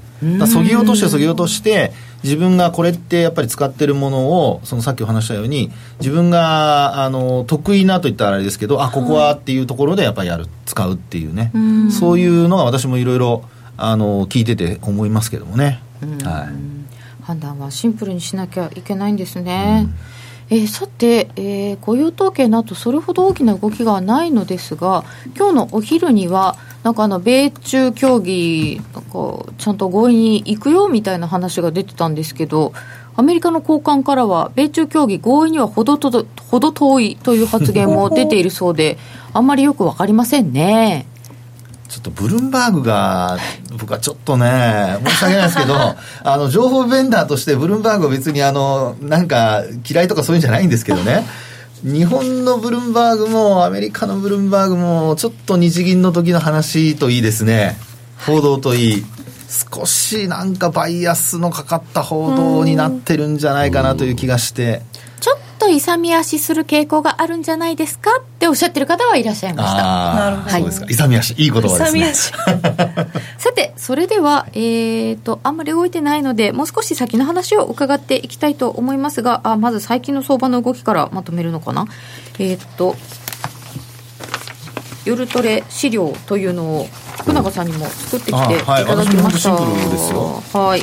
[0.46, 1.92] そぎ落としてそぎ落として
[2.22, 11.52] 自分がこれってやっぱり使ってるものをそのさっきお話したように自分があの得意なといったらあれですけどあここはっていうところでやっぱりやる使うっていうね。
[11.90, 13.44] そういうのが私もいろいろ
[13.78, 15.80] 聞いてて思いますけどもね、
[16.22, 19.86] はい、判断はシンプルにしなきゃいけないんですね。
[19.86, 20.19] うん
[20.50, 25.04] えー、さて、えー、雇用統計などそれほど大きな動きがないのですが
[25.36, 32.72] 今日のお昼にはなんかあの米中協議なんかちゃんと合意に行くよみたいな話が出てたんですけど
[33.16, 38.98] アメリカの高官からは米中協議合意にはほどほど遠いという発言も出ているそうで
[39.32, 41.06] あんまりよく分かりませんね。
[41.90, 43.36] ちょっとブルンバーグが、
[43.72, 45.74] 僕はちょっとね、申し訳ないですけど、
[46.22, 51.26] あの、情報ベンダーとしてブルンバーグは別にあの、なんか嫌いとかそういうんじゃないんですけどね。
[51.82, 57.76] 日本のブルンバーグもアメリカのブルンバーグもちょっと日銀の時の話といいですね。
[58.24, 59.04] 報道といい。
[59.74, 64.82] 少しなんかバイアスのかかった報道になってるんじゃないかなという気がして
[65.70, 69.82] ちょっと勇み足する傾向があるんじゃないですかっておっしゃってる方はいらっしゃいました。
[69.82, 70.86] なるほど、はい、そうですか。
[70.90, 72.12] 勇み足いい言葉ですね。
[73.38, 81.86] さてそれではえーと、あんまり動いてないのでもう少し先の話を伺っていきたいと思いますがあまず最近の相場の動きからまとめるのかな。
[82.38, 82.96] えっ、ー、と
[85.04, 86.88] 夜トレ資料というのを
[87.20, 90.82] 福永さんにも作ってきていただきました、はい、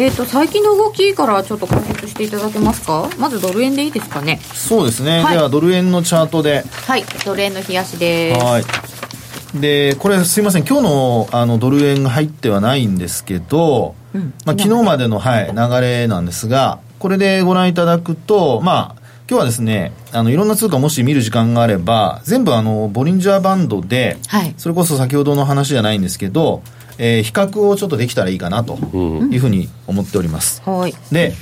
[0.00, 3.10] えーと、最近の動きからちょっと解説していただけますか？
[3.18, 4.38] まずドル円でいいですかね？
[4.54, 6.62] そうですね、はい、ではドル円のチャートで。
[6.86, 7.02] はい。
[7.24, 8.40] ドル円の冷やしです。
[8.40, 9.60] はい。
[9.60, 10.64] でこれすいません。
[10.64, 14.84] 今日のあのドル円が入ってはないんですけど、うん、まあ、昨日。
[14.84, 26.62] までの、はい、流れなんですがこれでご覧いただくとまあ今日はですね、あの、いろんな通貨もし見る時間があれば、全部あの、ボリンジャーバンドで、はい、それこそ先ほどの話じゃないんですけど、
[26.98, 30.62] えー、比較をちょっとできたらいいかなというふうに思っております。
[30.66, 30.94] うん、はい。
[31.12, 31.32] で、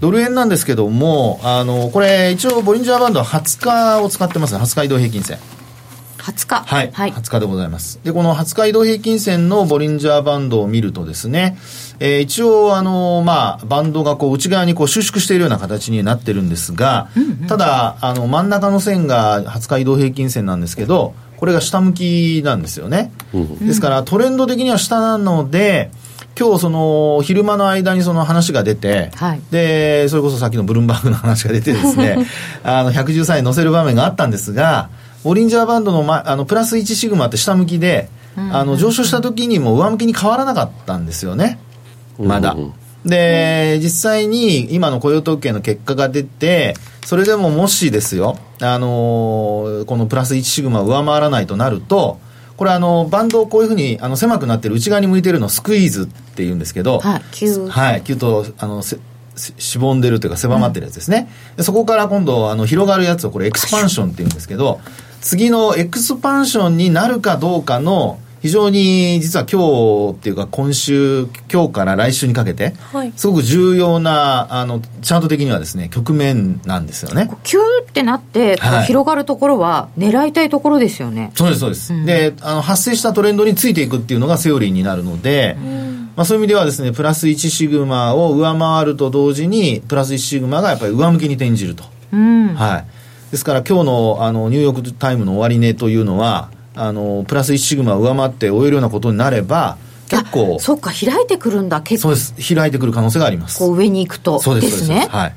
[0.00, 4.60] ドル円なんですけども、あの、これ一応ボリンジャーバンドは20日を使ってますね。
[4.60, 5.38] 20日移動平均線。
[6.22, 6.64] 20日？
[6.64, 11.58] はい、はい、20日でございますでこの20日移動平均線のボリンジャーバンドを見るとですね、
[11.98, 25.90] えー、一応あのまあバンドがこう内側にこう収縮しているような形になってるんですが、うんうん、ただあの真ん中の線が20日移動平均線なんですけどこれが下向きなんですよね、うん、ですからトレンド的には下なので
[26.38, 32.26] 今日その昼間の間にその話が出て、はい、でそれこそさっきのブルームバーグの話が出てですね
[32.62, 34.88] あの113円乗せる場面があったんですが
[35.24, 41.58] ボリンジャーバンドの,、ま、あのプラス1シグマって下向きで、あの上昇した時にも上向きに変わらなかったんですよね。
[42.18, 42.56] まだ。
[43.04, 52.20] で、実際に今の雇用統計の結果が出て、それでももしですよ、あのこのプラス1シグマを上回らないとなると、
[52.56, 64.80] これあの、バンドをこういうふうにあの狭くなってる内側に向いてるのを squeeze っていうんですけど、はい、キュはい、キュとあのしぼんでるというか狭まってるやつですね、うん、そこから今度あの広がるやつをこれ expansion っていうんですけど
[65.20, 77.30] 次の expansion になるかどうかの非常に実は今日っていうか今週今日から来週にかけて、はい、すごく重要なあのチャート的にはですね局面なんですよね。
[77.44, 81.30] キューってなって、はい、広がるところは狙いたいところですよね。
[81.36, 85.56] そうですそうです、うん、であの発生したトレンドについていくっていうのがセオリーになるので、
[86.16, 92.86] まあ、そういう意味ではですねプラス1シグマを上回ると同時にプラス1シグマがやっぱり上向きに転じると、うん、はい。
[93.30, 99.76] ですから今日のあのニューヨークタイムの終値というのはあのプラス1シグマ上回って終えるようなことになれば
[100.08, 102.14] 結構そっか開いてくるんだ結構。
[102.14, 102.54] そうです。
[102.54, 103.58] 開いてくる可能性があります。
[103.58, 104.40] こう上に行くと。
[104.40, 105.06] そうですね。
[105.10, 105.34] はい。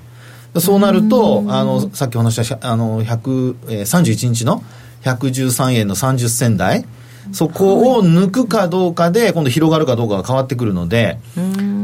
[0.59, 4.63] そうなるとあのさっきお話したあの100、えー、31日の
[5.03, 6.85] 113円の30銭台。
[7.31, 11.17] そこを抜くかどうかで今度広がるかどうかが変わってくるので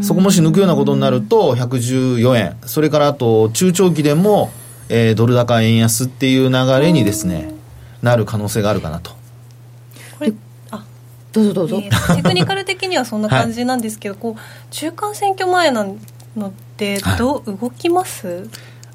[0.03, 2.57] そこもし抜くようなことになると114円。
[2.65, 4.51] それからあと中長期でも、
[4.89, 7.53] えー、ドル高円安っていう流れにですね
[8.01, 9.20] なる可能性があるかなと
[11.31, 14.39] どうぞどうぞ、えー、テクニカル的にはそんな感じなんですけど、はい、こう
[14.71, 15.85] 中間選挙前な
[16.35, 18.49] のでどう動きます、はい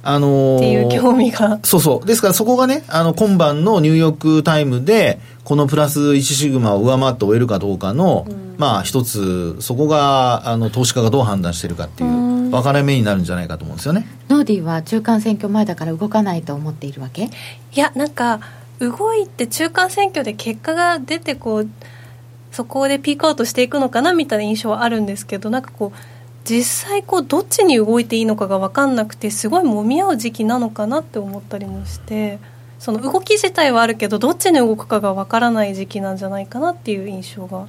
[0.09, 1.59] あのー、っていう興味が。
[1.65, 2.07] そうそう。
[2.07, 14.07] ですからそこがねあの今晩のニューヨークタイムでこのプラス1シグマを上回って終えるかどうかの、うん、まあ一つそこがあの投資家がどう判断してるかっていう分かれ目になるんじゃないかと思うんですよね。
[14.29, 17.25] ノーディーは中間選挙前だから動かないと思っているわけ？
[17.25, 17.29] い
[17.75, 18.39] やなんか
[18.79, 21.69] 動いて中間選挙で結果が出てこう
[22.57, 25.99] そこでピークアウトしていくのかなみたいな印象はあるんですけどなんかこう
[26.49, 32.39] 実際こうどっちに動いていいのかが分かんなくてすごい揉み合う時期なのかなって思ったりもして
[32.79, 37.67] その動き自体はあるけどどっちに動くかが分からない時期なんじゃないかなっていう印象が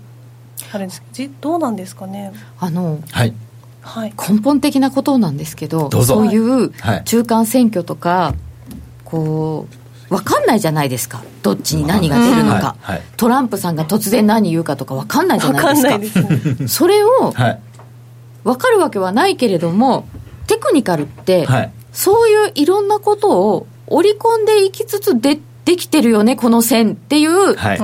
[0.71, 2.31] あるんですけどどうなんですかね？
[2.59, 3.33] あの、はい。
[3.81, 6.71] はい、根本的なことなんですけどそういう
[7.05, 8.35] 中間選挙とか、はい、
[9.05, 9.75] こう
[10.09, 11.21] 分かんないじゃないですか。
[11.43, 16.27] どっちに何が出るのか、はいはい、トランプさんが突然何言うかとか分かんないじゃないですか。
[16.27, 17.33] ですそれを
[18.43, 20.07] 分かるわけはないけれども
[20.47, 27.77] テクニカルって、はい、そういういろんなことを織り込んでいきつつでできてるよねこの線っていう前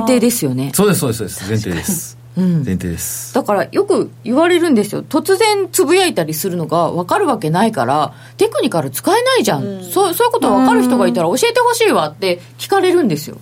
[0.00, 2.16] 提ですよね、そうですそうです前提です。
[2.16, 3.34] うん、前提です。
[3.34, 5.02] だからよく言われるんですよ。
[5.02, 13.38] 突然つぶやいたりするのが分かるわけないからテクニカル使えないじゃん、うん、そうそういうこと分かる人がいたら教えてほしいわって聞かれるんですよ。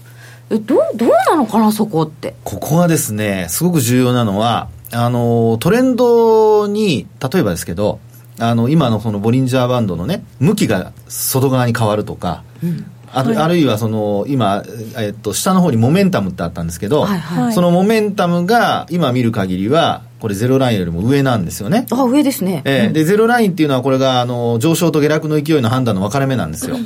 [0.50, 2.34] えどうどうなのかなそこって。
[2.44, 7.98] ここがですねすごく重要なのはあのトレンドに例えばですけど
[8.38, 14.64] あの今のそのボリンジャーバンドのね向きが外側に変わるとか、うんあるあるいはその今、
[14.98, 21.86] えっと、下の方にモメンタムってあったんですけど、はいはい、そのモメンタムが今見る限りはこれゼロラインよりも上なんですよね。
[21.90, 26.76] あ上ですね、えー、でゼロラインっていうのはこれがあの上昇と下落の勢いの判断の分かれ目なんですよ、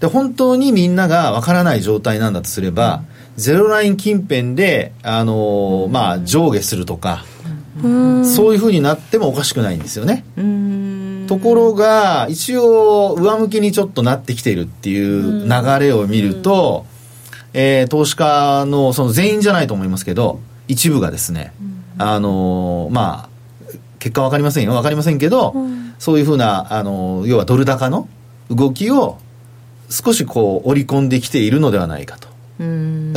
[0.00, 3.04] で本当にみんなが分からない状態なんだとすれば、
[3.36, 7.24] ゼロライン近辺で、あのー、まあ、上下するとか、
[7.82, 10.24] そういうふうになってもおかしくないんですよね。
[11.30, 16.86] ところが一応上向きにちょっとなってきているっていう流れを見ると、
[17.52, 21.52] えー、投資家のその全員じゃないと思いますけど一部がですね、
[21.98, 24.72] あのー、まあ結果分かりませんよ。
[24.72, 25.54] 分かりませんけど、
[26.00, 28.08] そういうふうな、あのー、要はドル高の
[28.50, 29.18] 動きを
[29.88, 32.26] 少しこう織り込んできているのではないかと。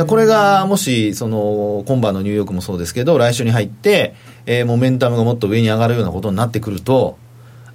[0.06, 4.14] これがもしその今晩のニューヨークもそうですけど来週に入って、
[4.46, 7.18] えー、モメンタムがもっと上に上がるようなことになってくると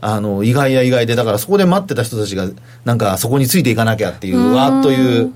[0.01, 2.47] あの、意外や意外で、だからそこで待ってた人たちが、
[2.85, 5.33] なんかそこについていかなきゃっていう、わーっという、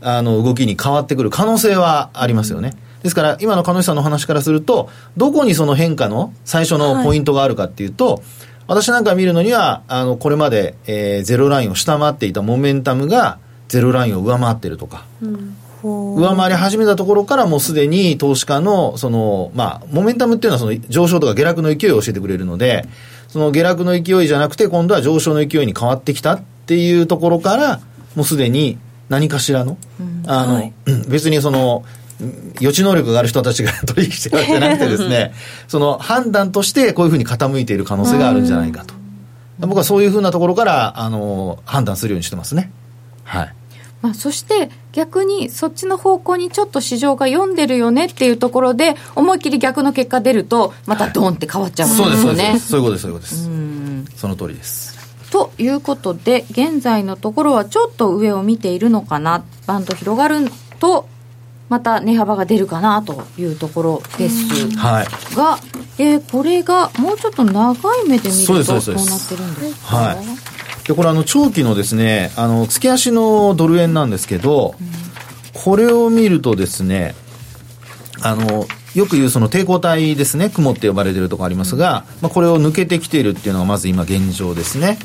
[0.00, 2.74] あの、動きに変わってくる可能性はありますよね。
[3.02, 8.22] ですから、今の鹿野さんの話からすると、どこにその変化の最初のポイントがあるかっていうと、はい、
[8.68, 15.56] 私なんか見るのには、あの、これまで、えー、ゼロラインを下回っていたモメンタムが、ゼロラインを上回ってるとか、うん。
[15.82, 22.88] 上回り始めたところからもうすでに投資家のその、まあ、モメンタムっていうのはその上昇とか下落の勢いを教えてくれるので、
[23.28, 27.80] その下落の勢いじゃなくて、今度は上昇の勢いに変わってきたっていうところから、
[28.16, 30.72] もうすでに何かしらの、うん、あの、はい、
[31.08, 31.84] 別にその、
[32.60, 35.32] 予知能力がある人たちが取引してるわけじゃなくてですね、
[35.68, 38.94] その判断としてこういうふうに傾いている可能性があるんじゃないかと。
[39.60, 42.70] 僕はそういうふうなところから、あの、判断するようにしてますね。
[43.24, 43.54] はい。
[44.00, 54.20] まあ、そして逆にそっちの方向にちょっと市場が読んでるよねっていうところで思いっきり逆の結果出るとまたドンって変わっちゃうんですよね、はい、そうそういうことですそういうことです。
[54.20, 54.98] その通りです。
[55.30, 59.44] ということで現在のところはちょっと上を見ているのかな。
[59.66, 61.06] バンド広がると
[61.68, 65.58] また値幅が出るかなというところです、はい、が、
[65.98, 70.57] えー、これがもうちょっと長い目で見るとどうなってるんですか、はい
[70.88, 74.74] でこれあの長期のですねあの月足のドル円なんですけど、
[75.52, 77.14] これを見るとですね
[78.22, 84.98] あの、よく言うその抵抗体ですね、雲って呼ばれてるところありますが、まあ、これを抜けてきているっていうのがまず今現状ですね。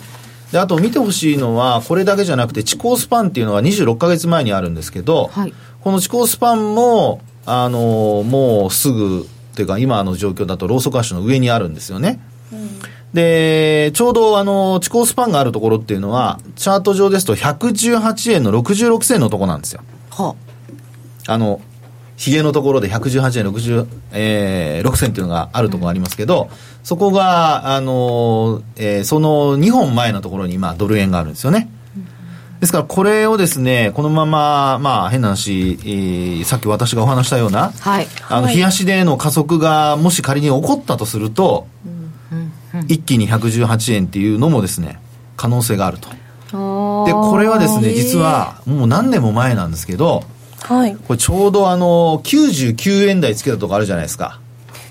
[0.51, 12.19] で、あと見てほしいのは、これだけじゃなくて、地高スパンっていうのが26か月前にあるんですけど、はい、この地高スパンも、あの、もうすぐ、っていうか今の状況だとローソク足の上にあるんですよね。
[12.51, 12.79] うん、
[13.13, 19.81] で、ちょうどあの、地高スパンがあるところっていうのは、チャート上ですと118円の66銭のところなんですよ。
[20.09, 20.35] は
[21.27, 21.61] あ、あの、
[22.15, 31.69] ヒゲのところで118円66、えー、銭っていうのがあるところがありますけど、うん、そこが、あの、えー、その2本前のところに今ドル円があるんですよね。
[32.63, 42.02] ですからこれをですね、このまま、まあ変な話、えー、さっき私がお話したような、はい、あの、冷やしでの加速がもし仮に起こったとすると、うんうん、
[42.87, 44.99] 一気に118円っていうのもですね、
[45.37, 46.09] 可能性があると。
[46.09, 50.23] で、これはですね、実はもう何年も前なんですけど、
[50.61, 54.39] はい、これちょうどあの、99円台つけたとこあるじゃないですか。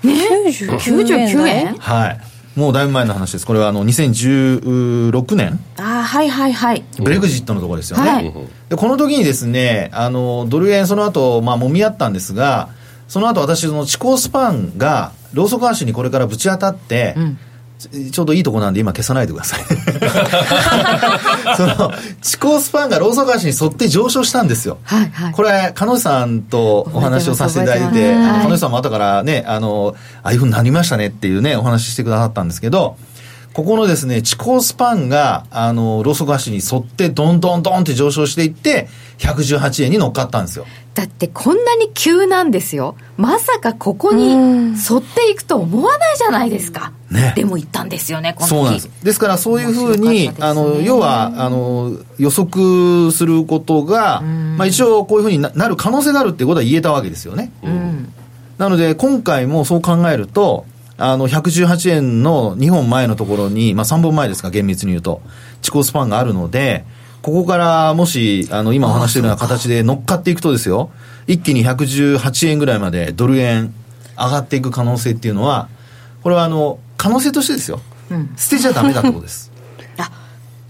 [0.03, 0.13] ね
[0.49, 1.75] ?99 円？
[1.75, 2.19] はい。
[2.55, 3.47] もうだいぶ前の話です。
[3.47, 5.59] これはあの2016年？
[5.77, 6.83] あはいはいはい。
[6.99, 8.09] ブレグジットのところですよね。
[8.09, 8.33] はい、
[8.69, 12.69] でこの時にですね、あの、ドル円その後、まあ揉み合ったんですが、
[13.07, 17.39] その後私、その地高スパンが、ローソク足にこれからぶち当たって、うん
[18.11, 19.63] ちょうどいいとこなんで今消さないでください
[21.57, 24.77] その、地高スパンがローソク足に沿って上昇したんですよ。
[24.83, 32.97] はいはい、これ、彼女さんとお話をさせていただいて、彼女さんも後からね、あの、ああいうふうになりましたねっていうね、お話ししてくださったんですけど、
[33.53, 38.87] ここのですね、地高スパンが、あの、ローソク足に沿って、どんどんどんって上昇していって、
[39.19, 40.65] 118円に乗っかったんですよ。
[40.93, 42.95] だってこんなに急なんですよ。
[43.17, 46.91] まさかここに沿っていくと思わないじゃないですか。
[47.09, 47.33] ね。
[47.35, 48.89] でも行ったんですよね、このそうなんです。
[49.03, 57.51] ですからそういうふうに、ね、あの、要は、あの、予測することが、まあ一応こういうふうになる可能性があるっていうことは言えたわけですよね。
[57.63, 58.13] うん、
[58.59, 60.65] なので今回もそう考えると、
[60.97, 65.21] あの、118円の2本前のところに、まあ3本前ですか、厳密に言うと、
[65.63, 66.85] 地高スパンがあるので、
[67.23, 70.91] ここからもし、あの、今お話しているような形で乗っかっていくとですよ、
[71.25, 73.73] 一気に118円ぐらいまでドル円
[74.17, 75.69] 上がっていく可能性っていうのは、
[76.21, 77.79] これはあの、可能性としてですよ。
[78.11, 79.53] うん、捨てちゃダメだってことです。
[79.97, 80.11] あ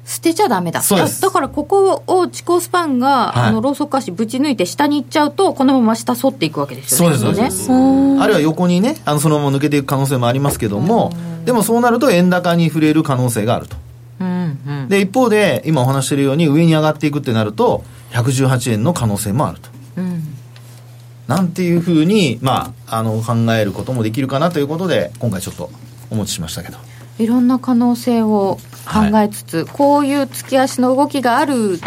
[0.05, 0.81] 捨てちゃダメだ。
[0.81, 7.17] だからここを地高スパンが、はい、あのローソク足ぶち抜いて下に行っちゃうとこのまま下反っていくわけですよね。
[7.17, 8.19] そうですね。
[8.21, 11.11] あるいは横にねあのそのまま抜けていく可能性もありますけども
[11.45, 13.75] でもそうなると円高に触れる可能性があると
[14.89, 20.21] で一方で今お話しているように上に上がっていくってなると118円の可能性もあると、うん、
[21.27, 25.69] なんていうふうに、まあ、あの考えることもできるかなということで今回ちょっと
[26.09, 26.77] お持ちしましたけど。
[27.19, 31.79] いろんな可能性を考えつつ、はい、こういう月足の動きがある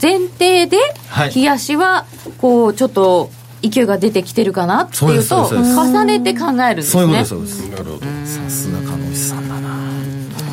[0.00, 0.78] 前提で、
[1.08, 2.06] はい、日足は
[2.38, 3.30] こうちょっと
[3.62, 6.92] 勢いが出てきてるかなっていうと重ねて考えるんですね。
[6.92, 7.68] そういうことですそうです。
[7.68, 7.98] なるほど。
[8.00, 9.49] さすが鹿野さん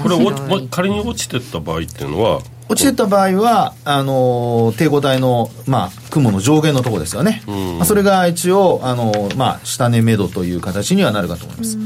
[0.04, 11.78] これお仮に落ちてった場合っていうのは落ちてった場合はあの抵抗体の、まあ、雲の上限のところですよね、まあ、それが一応あの、まあ、下値目処という形にはなるかと思います、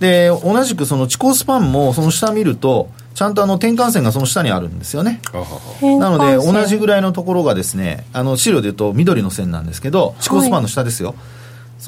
[0.00, 5.20] で同じくその地高スパンもその下見るとちゃんとあの転換線がその下にあるんですよね。
[5.82, 11.16] なので同じぐらいのところがですねあの資料でいうと緑の線なんですけど地高スパンの下ですよ、はい、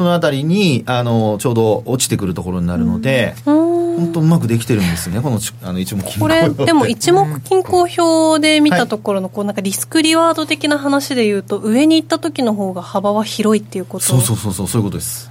[0.00, 14.04] そのあたりにあのちょうど落ちてくるところになるので、本当うまくできてるんですねこのあの一目これでも一目均衡表で見たところのこうなんかリスクリワード的な話でいうと上に行った時の方が幅は広いっていうこと？
[14.06, 15.28] そうそうそうそうそういうことです。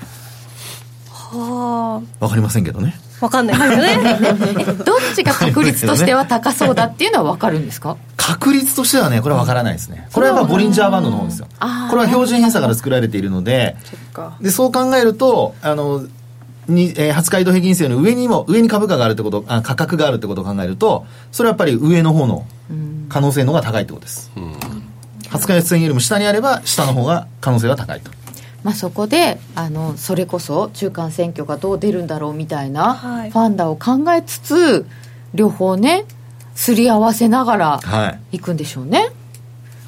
[1.09, 2.24] はあ。
[2.24, 2.93] わかりませんけどね。
[3.22, 4.74] わかんないですよね。
[4.86, 7.97] どっちが確率としては高そうだっていうのはわかるんですか？
[8.30, 10.07] 確率としてはねこれはわからないですね。
[10.13, 11.47] これはやっぱボリンジャーバンドの方ですよ。
[11.89, 13.75] これは標準偏差から作られているので
[14.39, 16.05] でそう考えるとあの
[16.67, 22.45] に、えー、20日移動平均線の上にも、上に株価があるってこと、あ価格があるってことを考えると、それはやっぱり上の方の
[23.09, 24.32] 可能性の方が高いってことです。
[24.36, 24.53] うん、
[25.23, 28.11] 20日線よりも下にあれば、下の方が可能性は高いと。
[28.63, 34.86] まあ、そこであのそれこそ中間選挙がどう出るんだろうみたいなファンダを考えつつ、
[35.34, 36.05] 両方ね
[36.60, 38.39] すり合わせながらい。
[38.39, 39.12] くんでしょうね、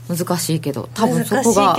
[0.08, 0.88] はい、難しいけど。
[0.94, 1.76] 多分そこが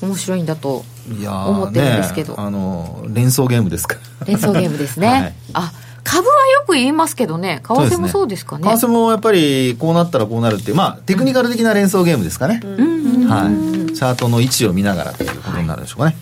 [0.00, 3.98] 面白いんだと思ってるんですけど、ね、あの連想ゲームですか。
[4.24, 5.72] 連想ゲームですね、 はい、あ
[6.02, 7.60] 株はよく言いますけどね。
[7.62, 16.16] 為替もそうですかね、ね、為替もやっぱりこうなったらこうなるっていうまあテクニカル的な連想ゲームですかね、うん、はい、チャートの位置を見ながらということになるでしょうかね、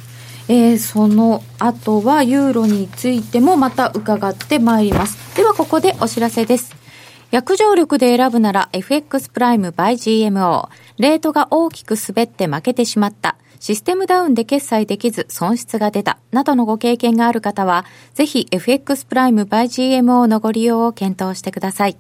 [0.49, 5.17] はいえー、その後はユーロについてもまた伺ってまいります。
[5.37, 6.78] ではここでお知らせです
[7.31, 9.93] 約定力で選ぶなら FX プライム by
[10.29, 10.69] GMO
[10.99, 21.97] レートが大きく滑って負けてしまったシステムダウンで決済できず損失が出た、などのご経験がある方は、ぜひ FX プライム by GMO のご利用を検討してください。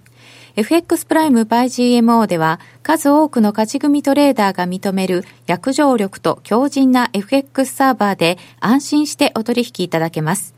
[0.57, 1.65] FX プライム by
[2.01, 10.58] GMO では数多くの勝ち組トレーダーが認める約定力と強靭な FX サーバーで安心してお取引いただけます。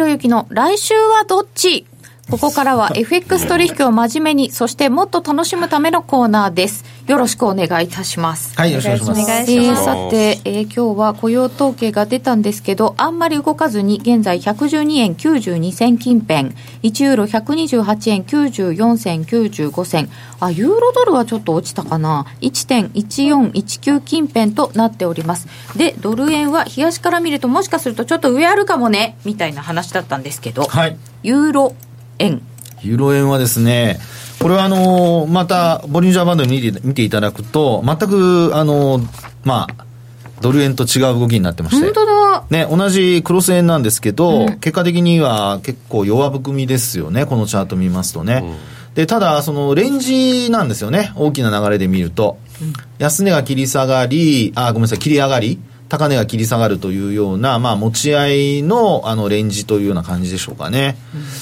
[0.00, 1.86] 博之の来週はどっち？
[2.30, 6.84] ここからは FX 取引を真面目に、そしてもっと楽しむためのコーナーです。
[7.10, 8.56] よろしくお願いいたします。
[8.56, 9.50] はい、よろしくお願いします。
[9.50, 16.54] えー、さて、えー、今日は雇用統計が出たんですけど、あんまり動かずに、現在112円92銭近辺、
[16.84, 20.08] 1ユーロ128円94銭95銭、
[20.38, 25.48] あ、ユーロドルはちょっと落ちたかな、1.1419近辺となっております。
[25.76, 31.74] で、ドル円は、冷やしから見ると、もしかするとちょっと上あるかもね、みたいな話だったんですけど、はい、ユーロ
[32.20, 32.40] 円。
[32.82, 33.98] ユーロ円はですね、
[34.40, 39.00] これはあのまた、ボリンジャーバンド見て見ていただくと、全く、あの
[39.44, 39.84] まあ、
[40.40, 41.84] ドル円と違う動きになってまして。
[41.84, 42.44] 本当だ。
[42.48, 48.42] ね、同じクロス円なんですけど、うん、結果的には結構弱含みですよね、このチャート見ますとね。
[48.88, 52.38] うん、で、ただ、そのレンジなんですよね、大きな流れで見ると。
[52.62, 55.58] うん、安値が切り下がり、あ、ごめんなさい、切り上がり。
[55.90, 58.28] 高値が切り下がるというような、まあ、持ち合
[58.58, 60.96] いのあのレンジというような感じでしょうかね。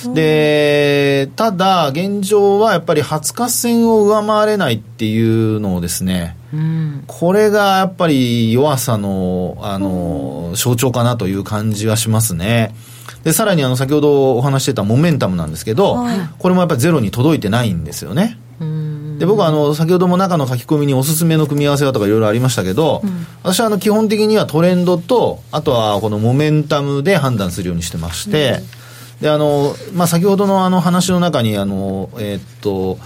[0.07, 12.75] うん、で、ただ、現状はやっぱり20日線を上回れないっていうのをですね、うん、これがやっぱり弱さのあの、象徴かなという感じはしますね。
[13.25, 18.39] で、さらにあの先ほどお話してたモメンタムなんですけど、はい、これもやっぱりゼロに届いてないんですよね。
[19.19, 28.61] で僕はあの先ほども中の書き込みにおすすめの組み合わせはとかいろいろありましたけど、うん、私はあの基本的にはトレンドとあとはこのモメンタムで判断するようにしてまして、
[29.17, 32.99] うん、であのまあ、先ほどのあの話の中にあの、えー、っと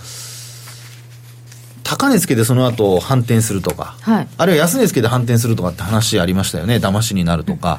[1.92, 7.76] 高値つけてその後反転するとか、はい、あるいは安値つけて反転するとかって話ありましたよね騙しになるとか、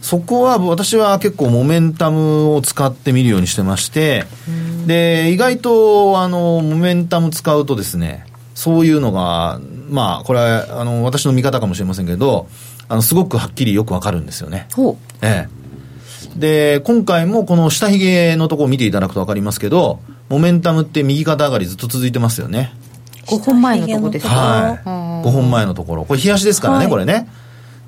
[0.00, 4.24] そこは私は結構モメンタムを使ってみるようにしてまして、
[4.86, 12.48] で意外とあのモメンタム使うとですねそういうのがまあこれはあの私の見方かもしれませんけど
[12.88, 14.66] あのすごくはっきりよくわかるんですよね。
[15.22, 15.62] ええ。
[16.36, 22.72] で、今回もこの下髭のところを見ていただくと分かりますけど、モメンタムって右肩上がりずっと続いてますよね。
[23.26, 24.34] 5本前のところですか？
[24.34, 24.78] はい。
[24.86, 26.04] 5本前のところ。
[26.04, 27.28] これ、冷やしですからね、はい、これね。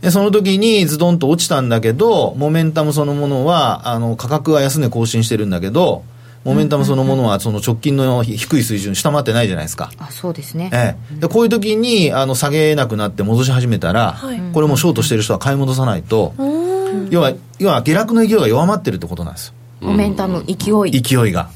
[0.01, 6.05] で、その時にズドンと落ちたんだけど、モメンタムそのものは、あの、価格は安値更新してるんだけど、
[6.45, 9.91] モメンタムそのものはその直近の低い水準下回ってないじゃないですか。
[9.97, 10.69] あ、そうですね。
[10.75, 11.21] ええ。
[11.21, 16.35] で、こういう時に、あの、下げなくなって戻し始めたら、はい、これもショートしてる人は買い戻さないと、
[17.09, 19.55] 要は、要は下落の勢いが弱まってるってことなんですよ。
[19.81, 21.01] モメンタム、勢い。
[21.01, 21.49] 勢いが。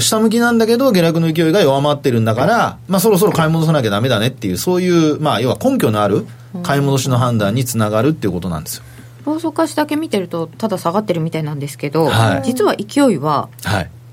[0.00, 6.26] 下向きなんだけど下落の勢いが弱まってるんだから、まあ、そろそろ買い戻さなきゃだめだねっていうそういう、まあ、要は根拠のある
[6.62, 8.84] 買い戻しの判断につながるっていうことなんですよ。
[9.26, 13.50] ローソク足だけ見てるとただ下がってるみたいなんですけど、はい、実は勢いは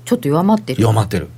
[0.04, 1.28] ちょっと弱まってる、弱まってる。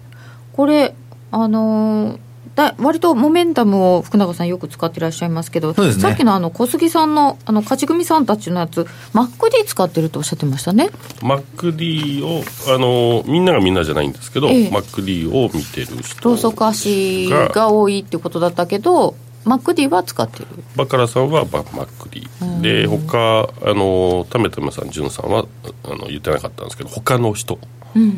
[0.53, 0.95] これ
[1.30, 2.18] あのー
[2.55, 10.90] だ割とモメンタムを福永さんよく使ってらっしゃいますけど、ね、さっきのあの小杉さんのあの勝ち組さんたちのやつ、マック D 使ってるとおっしゃってましたね。
[11.22, 12.42] マック D を
[12.74, 19.14] あのみんながみんなじゃないんですけど、ええ、マック D を見てる人ローソク足が多いってことだったけど。
[19.42, 20.46] マック D は使ってる。
[20.76, 22.28] バカラさんはマック D
[22.61, 25.46] で他あのタメタメさんジュンさんは
[25.84, 27.59] あの言ってなかったんですけど他の人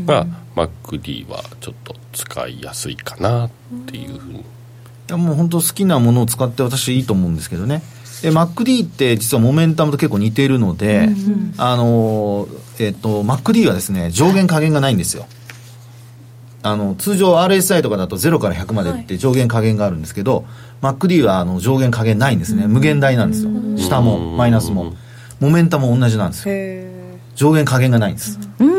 [0.06, 3.50] が、マック D はちょっと使いやすいかなっ
[3.86, 4.44] ていうふうに、い
[5.08, 7.82] やもう本当好きなものを使って私いいと思うんですけどね。
[8.22, 12.46] で MacD って実はモメンタムと結構似ているので、うんうん、あの
[12.78, 15.26] えっ、ー、と MacD はですね上限下限がないんですよ、
[16.62, 20.44] あの通常 RSI とかだと0から100までって上限下限があるんですけど、
[20.80, 22.66] はい、MacD はあの上限下限ないんですね。
[22.66, 23.50] 無限大なんですよ。
[23.76, 24.94] 下もマイナスも。
[25.40, 26.54] モメンタも同じなんですよ。
[27.34, 28.38] 上限下限がないんです。
[28.38, 28.71] どこ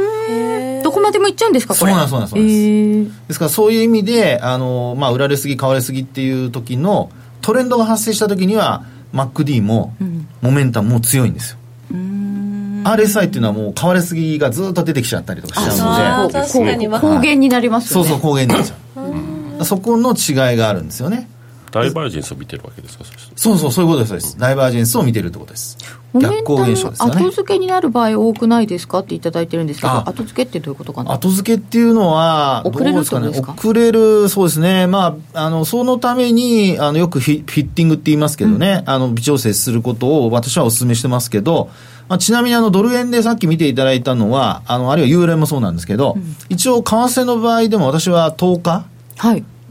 [1.04, 9.94] までも行っちゃうんですかそうなんそうなんそうです、ですからそういう意味であの、まあ、売られすぎ買われすぎっていう時のトレンドが発生した時には MacD も、
[10.42, 11.58] モメンタムも強いんですよ。
[11.92, 16.34] RSI っていうのはもう買われすぎがずっと出てきちゃったりとかしちゃうので。
[16.34, 16.88] 確かに。
[16.88, 18.10] 高原になりますよね。
[18.10, 19.66] そうそう高原になっちゃう。
[19.66, 21.28] そこの違いがあるんですよね
[21.74, 23.04] ダイバージェンスを見てるわけですか？
[23.36, 25.78] そうそうそういうことですダイバージェンスを見てるってことです。
[26.14, 27.16] 逆光現象ですよね。
[27.24, 29.00] 後付けになる場合多くないですか？
[29.00, 31.12] っていただいてるんですけど後付けってどういうことかな？
[31.12, 33.20] 後付けっていうのは遅れるですか？
[33.20, 33.30] ね？
[33.30, 34.88] 遅れるそうですね。
[34.88, 41.70] まああのそのためにあのよくフィフィッティングって言いますけどね、うん、あの微調整することを私はお勧めしてますけど。
[42.10, 48.86] まあ、ちなみにあのドル円でさっき見ていただいたのは、あのあるいはユーロ円もそうなんですけど、うん、一応、為替の場合でも私は10日？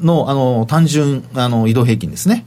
[0.02, 2.44] の,、あの単純あの移動平均ですね。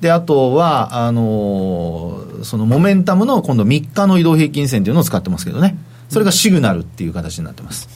[0.00, 5.78] で、あとは、あのー、そのモメンタムの今度3日の移動平均線というのを使ってますけどね。
[6.10, 7.88] それがシグナルっていう形になってます。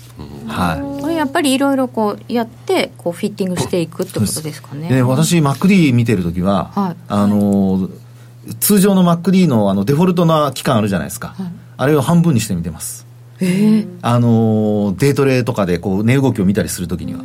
[0.47, 1.03] はい。
[1.03, 4.89] これやっぱりいろいろこうやってこうフィッティングしていくってことですかね。
[4.89, 7.91] で、私 MacD 見てるときは、はい、あのー、
[8.59, 11.35] 通常の MacD のあのデフォルトな期間あるじゃないですか。
[11.37, 11.47] はい、
[11.77, 13.07] あれを半分にして見てます。
[14.03, 17.21] あのデートレとかでこう値動きを見たりするときには、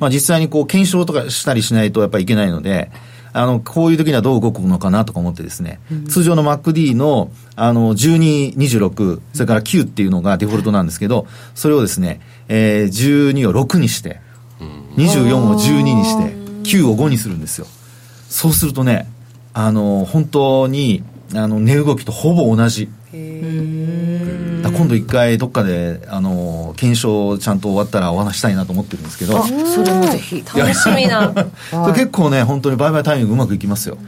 [0.00, 2.90] まあ、実際にこう検証とかしたりしないとやっぱりいけないので、
[3.36, 11.26] あの、こういう時にはどう動くのかなとか思ってですね、うん、通常の MacD の、あの、12、26、それから9っていうのがデフォルトなんですけど、
[11.56, 14.20] それをですね、えー、12を6にして、
[14.96, 16.32] 24を12にして、
[16.76, 17.66] 9を5にするんですよ。
[18.28, 19.10] そうするとね、
[19.52, 21.02] あの、本当に、
[21.34, 22.88] あの、値動きとほぼ同じ。
[24.74, 29.42] 今度一回どっかであの検証ちゃんと終わったらお話したいなと思ってるんですけど。
[29.42, 30.44] それもぜひ。
[30.54, 31.32] 楽しみな
[31.94, 33.98] 結構ね本当に売買タイミングうまくいきますよ。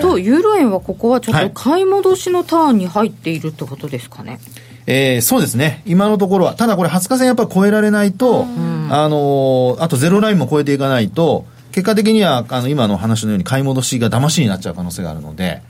[0.00, 4.40] とユーロ円はここはちょっと買い戻しのターンに入っているってことですかね、はい、
[4.86, 8.46] えー、そうですね、今のところは、ただこれ、20日線やっぱり超えられないと、
[8.90, 15.62] あのあとゼロラインも超えていかないと、結果的にはあの今の話のように買い戻しが騙しになっちゃう可能性があるので、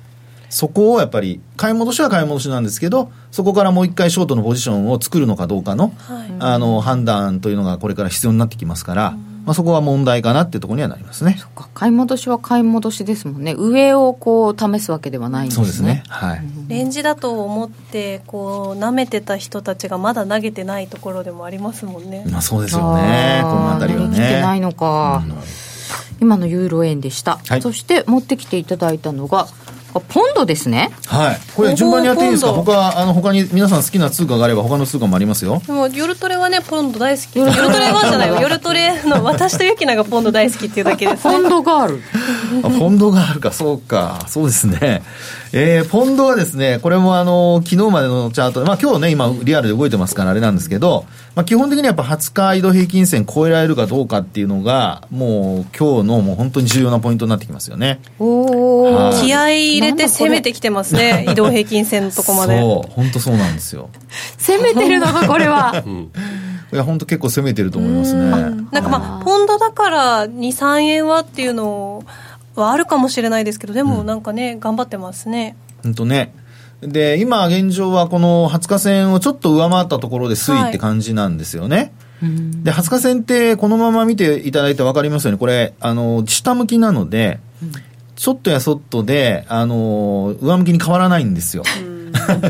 [0.51, 11.37] そこをやっぱり、買い戻しは買い戻しなんですけど、そこからもう一回ショートのポジションを作るのかどうかの、はい、あの、判断というのがこれから必要になってきますから、まあ、そこは問題かなっていうところにはなりますね。
[11.39, 13.55] そっか、買い戻しは買い戻しですもんね。
[13.57, 15.65] 上をこう試すわけではないんですね。
[15.65, 16.03] そうですね。
[16.09, 16.43] はい。
[16.69, 22.27] レンジだと思って、こう、舐めてた人たちがまだ投げてないところでもありますもんね。
[22.31, 23.41] まあそうですよね。
[23.43, 24.17] この辺りはね。
[24.17, 25.25] 来てないのか。
[25.27, 25.35] うん
[26.21, 29.47] 今のユーロ円でした、はい、そして持ってきていただいたのが
[29.93, 30.91] ポンドですね。
[31.07, 31.39] はい。
[31.57, 32.53] これ順番にやっていいですか？
[32.53, 35.63] 他あの他に皆さん好きな通貨があれば他の通貨もありますよ。
[35.67, 37.93] でも夜トレはねポンド大好き夜トレ。
[37.93, 38.39] はじゃないよ。
[38.41, 42.03] 夜トレの私とユキナがポンド大好きっていうだけです、ね、 ポンドガール。
[42.63, 43.53] あポンドガールか。
[43.53, 44.25] そうか。
[44.29, 45.03] そうですね。
[45.53, 58.01] えー、ポンドはですねこれもあの昨日までのチャートまあ今日ね今リアルで動いてますからあれなんですけど、まあ、基本的にやっぱ20日移動平均線超えられるかどうかっていうのがもう今日のもう本当に重要なポイントになってきますよね。
[58.19, 61.27] おお気合い入れて攻めてきてますね。
[61.31, 62.59] 移動平均線のとこまで。
[62.59, 63.91] そう本当そうなんですよ。
[64.39, 66.11] 攻めてるのかこれは、 うん、
[66.73, 68.31] いや本当結構攻めてると思いますね。
[68.31, 72.05] なんかまあポンドだから23円はっていうの
[72.55, 75.57] はあるかもしれないですけどでもなんかね、うん、頑張ってますね。
[75.83, 76.33] 本当ね。
[76.81, 87.39] で今現状はこの20日線をちょっと上回ったところで推移って感じなんですよね、はいで、20日線ってこのまま見ていただいて分かりますように、これ、あの、下向きなので、
[88.19, 91.63] ちょっとやそっとで、あの、上向きに変わらないんですよ。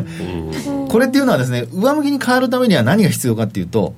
[0.89, 3.95] これっていうのはですね、上向きに変わるためには何が必要かっていうと、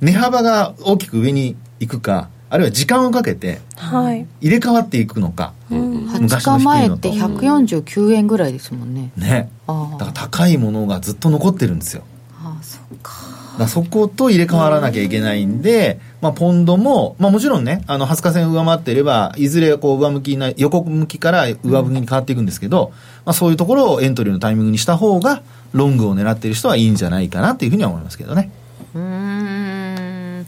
[0.00, 9.12] 値幅が大きく上に行くか、あるいは時間をかけて、入れ替わっていくのか、はい、20日前って149円ぐらいですもんね。
[9.16, 9.48] ね。
[9.68, 12.02] だから高いものがずっと残ってるんですよ。
[12.42, 13.31] ああ、そっか。
[13.58, 22.92] だそこと入れ替わらなきゃいけないんで、まあ、ポンドも、まあ、もちろんね、あの、20日線上回っていれば、いずれこう上向きな、横向きから上向きに変わっていくんですけど、
[23.24, 25.42] まあ、そういうところをエントリーのタイミングにした方が、
[25.72, 28.50] ロングを狙っている人はいいんじゃないかなっていうふうには思いますけどね。
[28.94, 30.46] うん。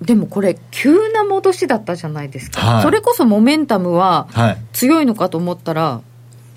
[0.00, 4.28] でもこれ、急な戻しだったじゃないですか、はい、それこそモメンタムは
[4.72, 6.00] 強いのかと思ったら、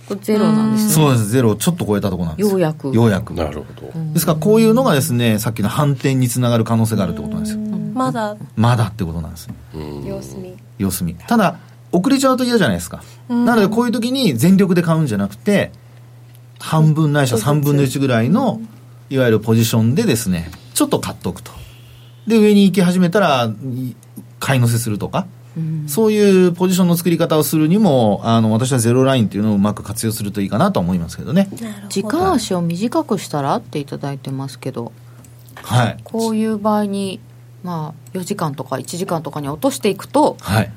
[0.09, 1.29] これゼロなんです、ね、そうです。
[1.29, 2.49] ゼロちょっと超えたところなんです。
[2.49, 2.93] ようやく。
[2.93, 3.33] ようやく。
[3.35, 4.13] なるほど。
[4.13, 7.59] ですからこういうのがですねさっきの反転につながる可能性があるってことなんですよ。
[7.93, 8.35] まだ。
[8.55, 9.49] まだってことなんです
[10.05, 10.57] 様子見。
[10.79, 11.13] 様子見。
[11.15, 11.59] ただ
[11.91, 13.03] 遅れちゃうと嫌じゃないですか。
[13.29, 15.71] なのでこういう時に全力で買うんじゃなくて
[16.59, 18.59] 半分ないしは3分の1ぐらいの
[19.09, 21.51] いわゆるポジションでですねちょっと買っとくと。
[22.25, 23.51] で上に行き始めたら
[24.39, 25.27] 買い乗せするとか
[25.87, 31.49] そういうポジションの作り方をするにもあの私はゼロラインっていうのをうまく活用するといいかなと思いますけどね。
[31.89, 34.91] 時間足を短くしたらっていただいてますけど、
[35.55, 37.19] はい、こういう場合に、
[37.63, 40.71] まあ、4時間とか1時間とかに落としていくと、はい、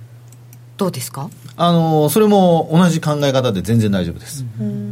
[0.79, 1.31] どうですか？
[1.57, 4.45] あのそれも同じ考え方で全然大丈夫です。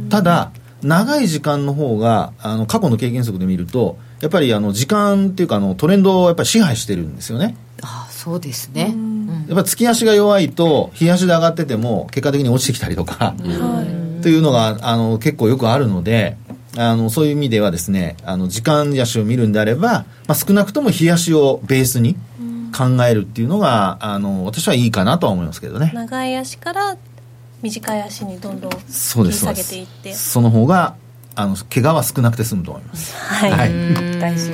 [0.09, 0.51] ただ
[0.83, 7.55] 長い時間の方があの過去の経験則で見るとやっぱりあの時間っていうかあのトレンドをやっぱり支配してるんですよね。
[7.83, 8.93] ああそうですね、
[9.51, 13.35] やっぱ月足が弱いと日足で上がってても結果的に落ちてきたりとか、
[14.21, 16.37] というのがあの結構よくあるので
[16.77, 22.15] あのそういう意味ではですねあの時間足を見るんであれば、まあ、少なくとも日足をベースに
[22.73, 25.91] 考えるっていうのがあの私はいいかなとは思いますけどね。
[25.93, 26.95] 長い足から
[27.61, 28.77] 短い足にどんどん切
[29.21, 30.13] り下げていって。
[30.13, 30.95] その方が
[31.35, 33.17] あの怪我は少なくて済むと思います。
[33.17, 34.53] はい、はい、大事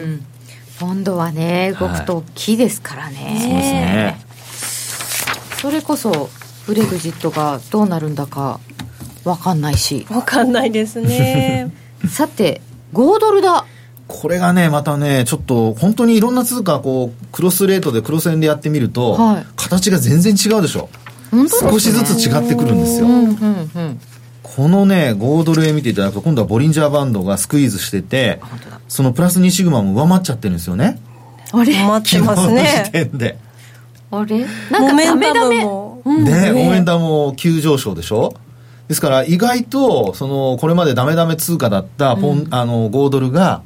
[0.79, 4.26] ポンドはね動くと大きいですからね、はい、そうですね
[5.61, 6.29] それこそ
[6.65, 8.59] ブレグジットがどうなるんだか
[9.23, 10.05] 分かんないし。
[10.09, 11.71] 分かんないですね。
[12.09, 12.61] さて
[12.93, 13.65] 5ドルだ。
[14.07, 20.89] これがねまたねちょっと本当にいろんな通貨こうクロスレートでクロス円でやってみると、はい、形が全然違うでしょ。
[21.61, 23.99] 少しずつ違ってくるんですよ、うんうんうん。
[24.43, 28.39] このね、5ドル円見ていただくと、今度はボリンジャーバンドがスクイーズしてて、
[28.87, 30.99] そのプラス2シグマも上回っちゃってるんですよね。
[31.51, 31.73] あれ？
[31.73, 32.83] 上回ってますね。
[32.85, 33.37] 時点で。
[34.11, 34.45] あれ？
[34.71, 35.65] なんかダメダメ。
[36.05, 38.33] ね、応援ダも急上昇でしょ？
[38.87, 43.61] ですから意外と、その、これまでダメダメ通貨だったポン、うん、あの、5ドルが、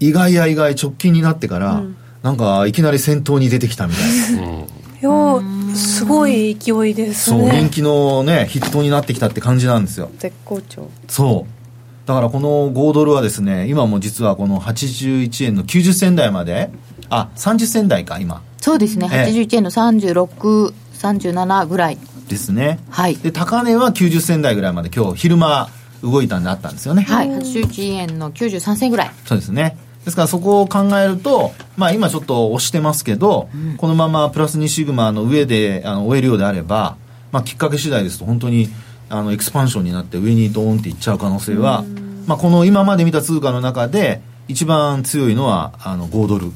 [0.00, 4.64] 意外や意外直近になってから、うん、なんかいきなり先頭に出てきたみたいな。
[5.02, 5.40] いや
[5.74, 7.40] すごい勢いですね。
[7.40, 10.10] そう人気のね筆頭になってきたって感じなんですよ。
[10.18, 10.88] 絶好調。
[11.08, 12.08] そう。
[12.08, 16.70] だからこの5ドルはですね今も実はこの81円の90銭台まで
[17.10, 21.98] あ30銭台か今そうですね、え81円の3637ぐらい。
[22.28, 22.78] ですね。
[22.90, 23.16] はい。
[23.16, 25.68] で高値は90銭台ぐらいまで今日昼間
[26.02, 27.02] 動いたんであったんですよね。
[27.02, 27.28] はい。
[27.28, 29.10] 81円の93銭ぐらい。
[29.26, 29.76] そうですね。
[30.04, 36.96] ですからそこを考えると、まあ今ちょっと押してますけど、うん、このままプラス2シグマの上であの終えるようであれば、
[37.32, 38.68] まあきっかけ次第ですと本当に
[39.08, 41.84] あのエクスパンションになって上にドーンっていっちゃう可能性は、
[42.26, 46.52] まあこの今まで見た通貨の中で一番強いのはあの5ドル。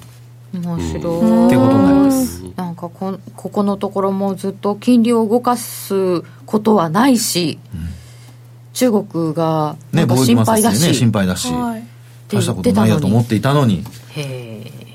[0.61, 1.46] 面白い。
[1.46, 2.42] ってことになります。
[2.57, 7.88] なんかこここのところもずっと金利を動かすことはないし、うん、
[8.72, 11.52] 中国がなんか心配だし、ね、心配だし。
[11.52, 11.82] はい。
[12.28, 13.84] 大したことないやと思っていたのに。
[14.11, 14.86] へえ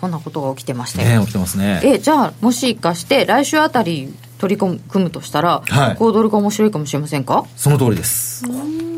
[0.00, 1.80] こんなことが起きてましたよ、ね、起きてますね。
[1.82, 7.44] えじゃあもしかして来週あたり取り組むとしたら、はい、5ドルが面白いかもしれませんか？
[7.56, 8.44] その通りです。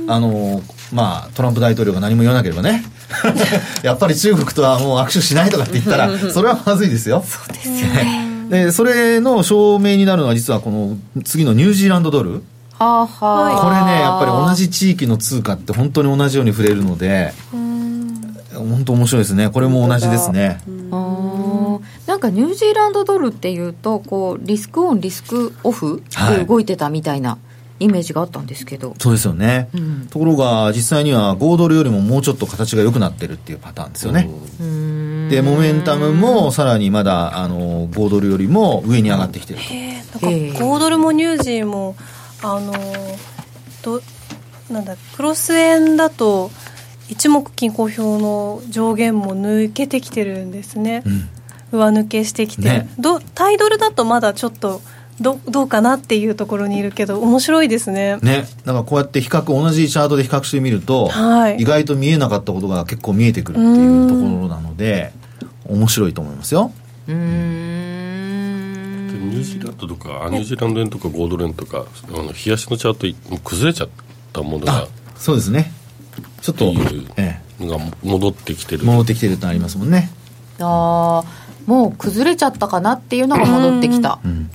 [0.08, 2.84] あのまあトランプ大統領が何も言わなければね。
[3.82, 7.24] やっぱり中国とはもう握手しないとかって言ったら それはまずいですよ。
[7.26, 8.28] そうですよね。
[8.50, 12.42] でそれの証明になるのは実はこの次のニュージーランドドル。
[12.78, 17.34] ははこれねやっぱり同じ地域の通貨って本当に同じように触れるので、
[18.54, 19.50] 本当面白いですね。
[19.50, 20.60] これも同じですね
[22.18, 26.02] なんかニュージーランドドルっていうとこうリスクオンリスクオフ
[26.36, 27.38] で動いてたみたいな、
[27.78, 28.96] イメージがあったんですけど。
[28.98, 34.28] そうですよね、うん、ところが実際には5ドルよりももうちょっと形が良くなってるっていうパターンですよね。
[35.30, 39.60] でモメンタムもさらにまだあの5ドルよりも上に上がってきてる
[40.12, 40.18] と。
[40.18, 41.94] 5ドルもニュージーも
[42.42, 42.72] あの
[43.82, 44.02] ど
[44.70, 46.50] なんだクロス円だと
[47.08, 51.28] 一目均衡表の上限も抜けてきてるんですね、うん、
[51.72, 54.80] 上抜けしてきて、ね、どタイドルだとまだちょっと
[55.20, 58.18] どどうかなっていうところにいるけど面白いですね。
[58.22, 58.46] ね。
[58.64, 65.12] だからこうやって比較同じチャートで比較してみると、はい、意外と見えなかったことが結構見えてくるっていうところなので
[65.66, 66.72] 面白いと思いますよ。
[67.08, 67.88] うん。
[69.30, 73.88] ニュージーランドとかニュージーランド円とかゴールド円とかあの冷やしのチャート崩れちゃっ
[74.32, 75.72] たものがそうですね。
[76.42, 76.72] ちょっと、
[77.16, 78.84] ええ、が戻ってきてる。
[78.84, 80.10] 戻ってきてるとありますもんね。
[80.60, 81.24] あ
[81.68, 84.50] もう崩れちゃったかなっていうのが戻ってきた、うん、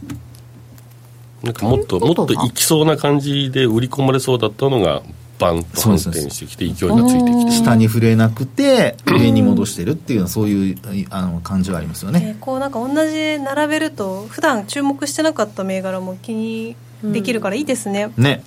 [1.44, 5.04] なんかもっともっといきそうな感じで売り込まれそうだったのが
[5.38, 10.78] バンと反転してきて勢いがついてきて下に触れなくて上に戻してるっていうそういう
[11.12, 18.44] あの感じはありますよね、えー、こうなんか同じ並べると普段注目してなかった銘柄も気にできるからいいですね、うん、ね。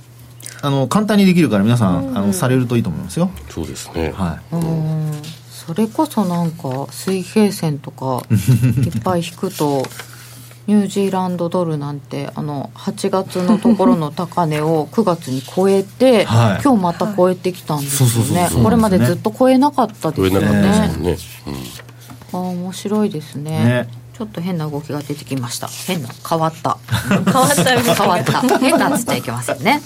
[0.63, 3.31] あの簡単にできるから皆さん、あのされるといいと思いますよ。
[3.51, 4.11] そうですね。
[4.11, 5.13] はい、うん
[5.67, 9.85] それこそなんか水平線とか いっぱい引くと
[10.67, 18.49] ニュージーランドドルなんてあの8月のところの高値を 9月に超えて、はい、今日また超えてきたんですよね。
[18.63, 20.95] これまでずっと超えなかったですよね。
[20.99, 21.17] ね、
[22.33, 23.51] うん、あ面白いですね。
[23.51, 23.89] ね。
[24.17, 25.69] ちょっと変な動きが出てきました。
[25.69, 26.79] 変な変わった。
[27.09, 28.59] 変わった変わった。
[28.59, 29.83] 変なっつっちゃいけませんね。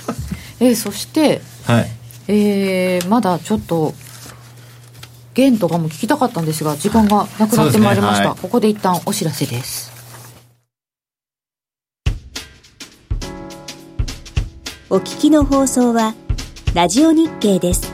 [0.61, 1.91] えー、そして、はい、
[2.29, 3.95] えー、まだちょっと
[5.35, 9.91] ゲンとかも聞きたかったんですが時間がなくなってまいりました、ねはい、ここで一旦お知らせです。
[14.93, 16.15] お聞きの放送は、
[16.75, 17.90] ラジオ日経です。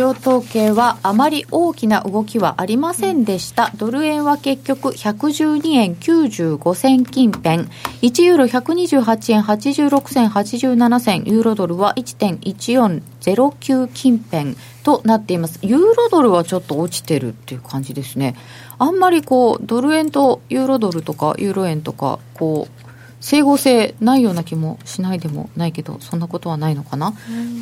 [0.00, 3.70] 用統計はあまり大きな動きはありませんでした。
[3.76, 7.64] ドル円は結局112円95銭近辺、
[8.00, 15.58] 1ユーロ128円86銭87銭、ユーロドルは1.1409近辺となっています。
[15.62, 18.36] ユーロドルはちょっと落ちてるっていう感じですね。
[18.78, 22.80] あんまりこう、ドル円とユーロドルとかユーロ円とか、こう、
[23.20, 27.12] 整合性ないような気もしないでもないけどそんなことはないのかな、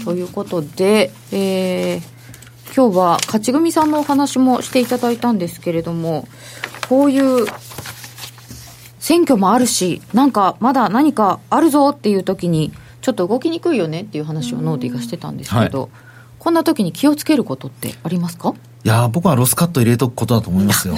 [0.05, 2.18] ということで、えー、
[2.79, 6.29] 今日は勝ち組さんのお話もしていただいたんですけれども
[6.89, 7.45] こういう
[9.01, 15.91] 選挙もあるしなんかまだ何かあるぞっていう時にちょっと動きにくいよねっていう話をノーディがしてたんですけど、はい、
[16.39, 18.55] こんな時に気をつけることってありますか？
[18.85, 20.95] いや僕はロスカット入れとくことだと思いますよ。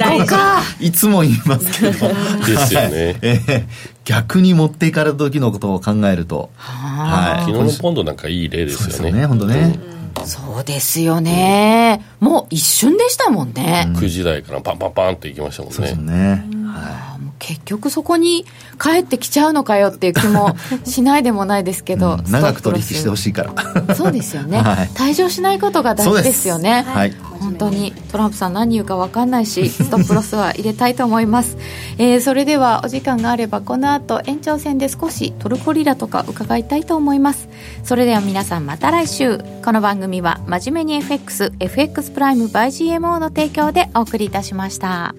[0.00, 0.34] 大事。
[0.84, 2.08] いつも言いますけど。
[2.44, 3.64] ですよね、 えー、
[4.04, 8.94] 逆に持っていかれた時のことを考えると、はい、昨日のポンドなんかいい例ですよね。
[8.96, 15.76] そうですよね本当ね、うんそうですよね、うん、もう一瞬でしたもんね、うん、9時台からパンパンパンっていきましたもんね。
[15.76, 16.44] そうですね、
[16.78, 18.44] はい、結局そこに
[18.80, 23.94] 帰ってきちゃうのかよっていう気も しないでもないですけど、うん、長く取引してほしいから。
[23.94, 26.84] そうですよね、 はい、退場しないことが大事ですよね。
[26.86, 27.14] はい。
[27.40, 31.56] 本当にトランプさん何言うか分かんないし ストップロスは入れたいと思います、
[31.98, 37.48] えー、それではお時間があればこの後延長戦で少しトルコリラとか伺いたいと思います。
[37.84, 39.38] それでは皆さんまた来週。
[39.64, 45.14] この番組は真面目に FXFX プライム by GMO の提供でお送りいたしました。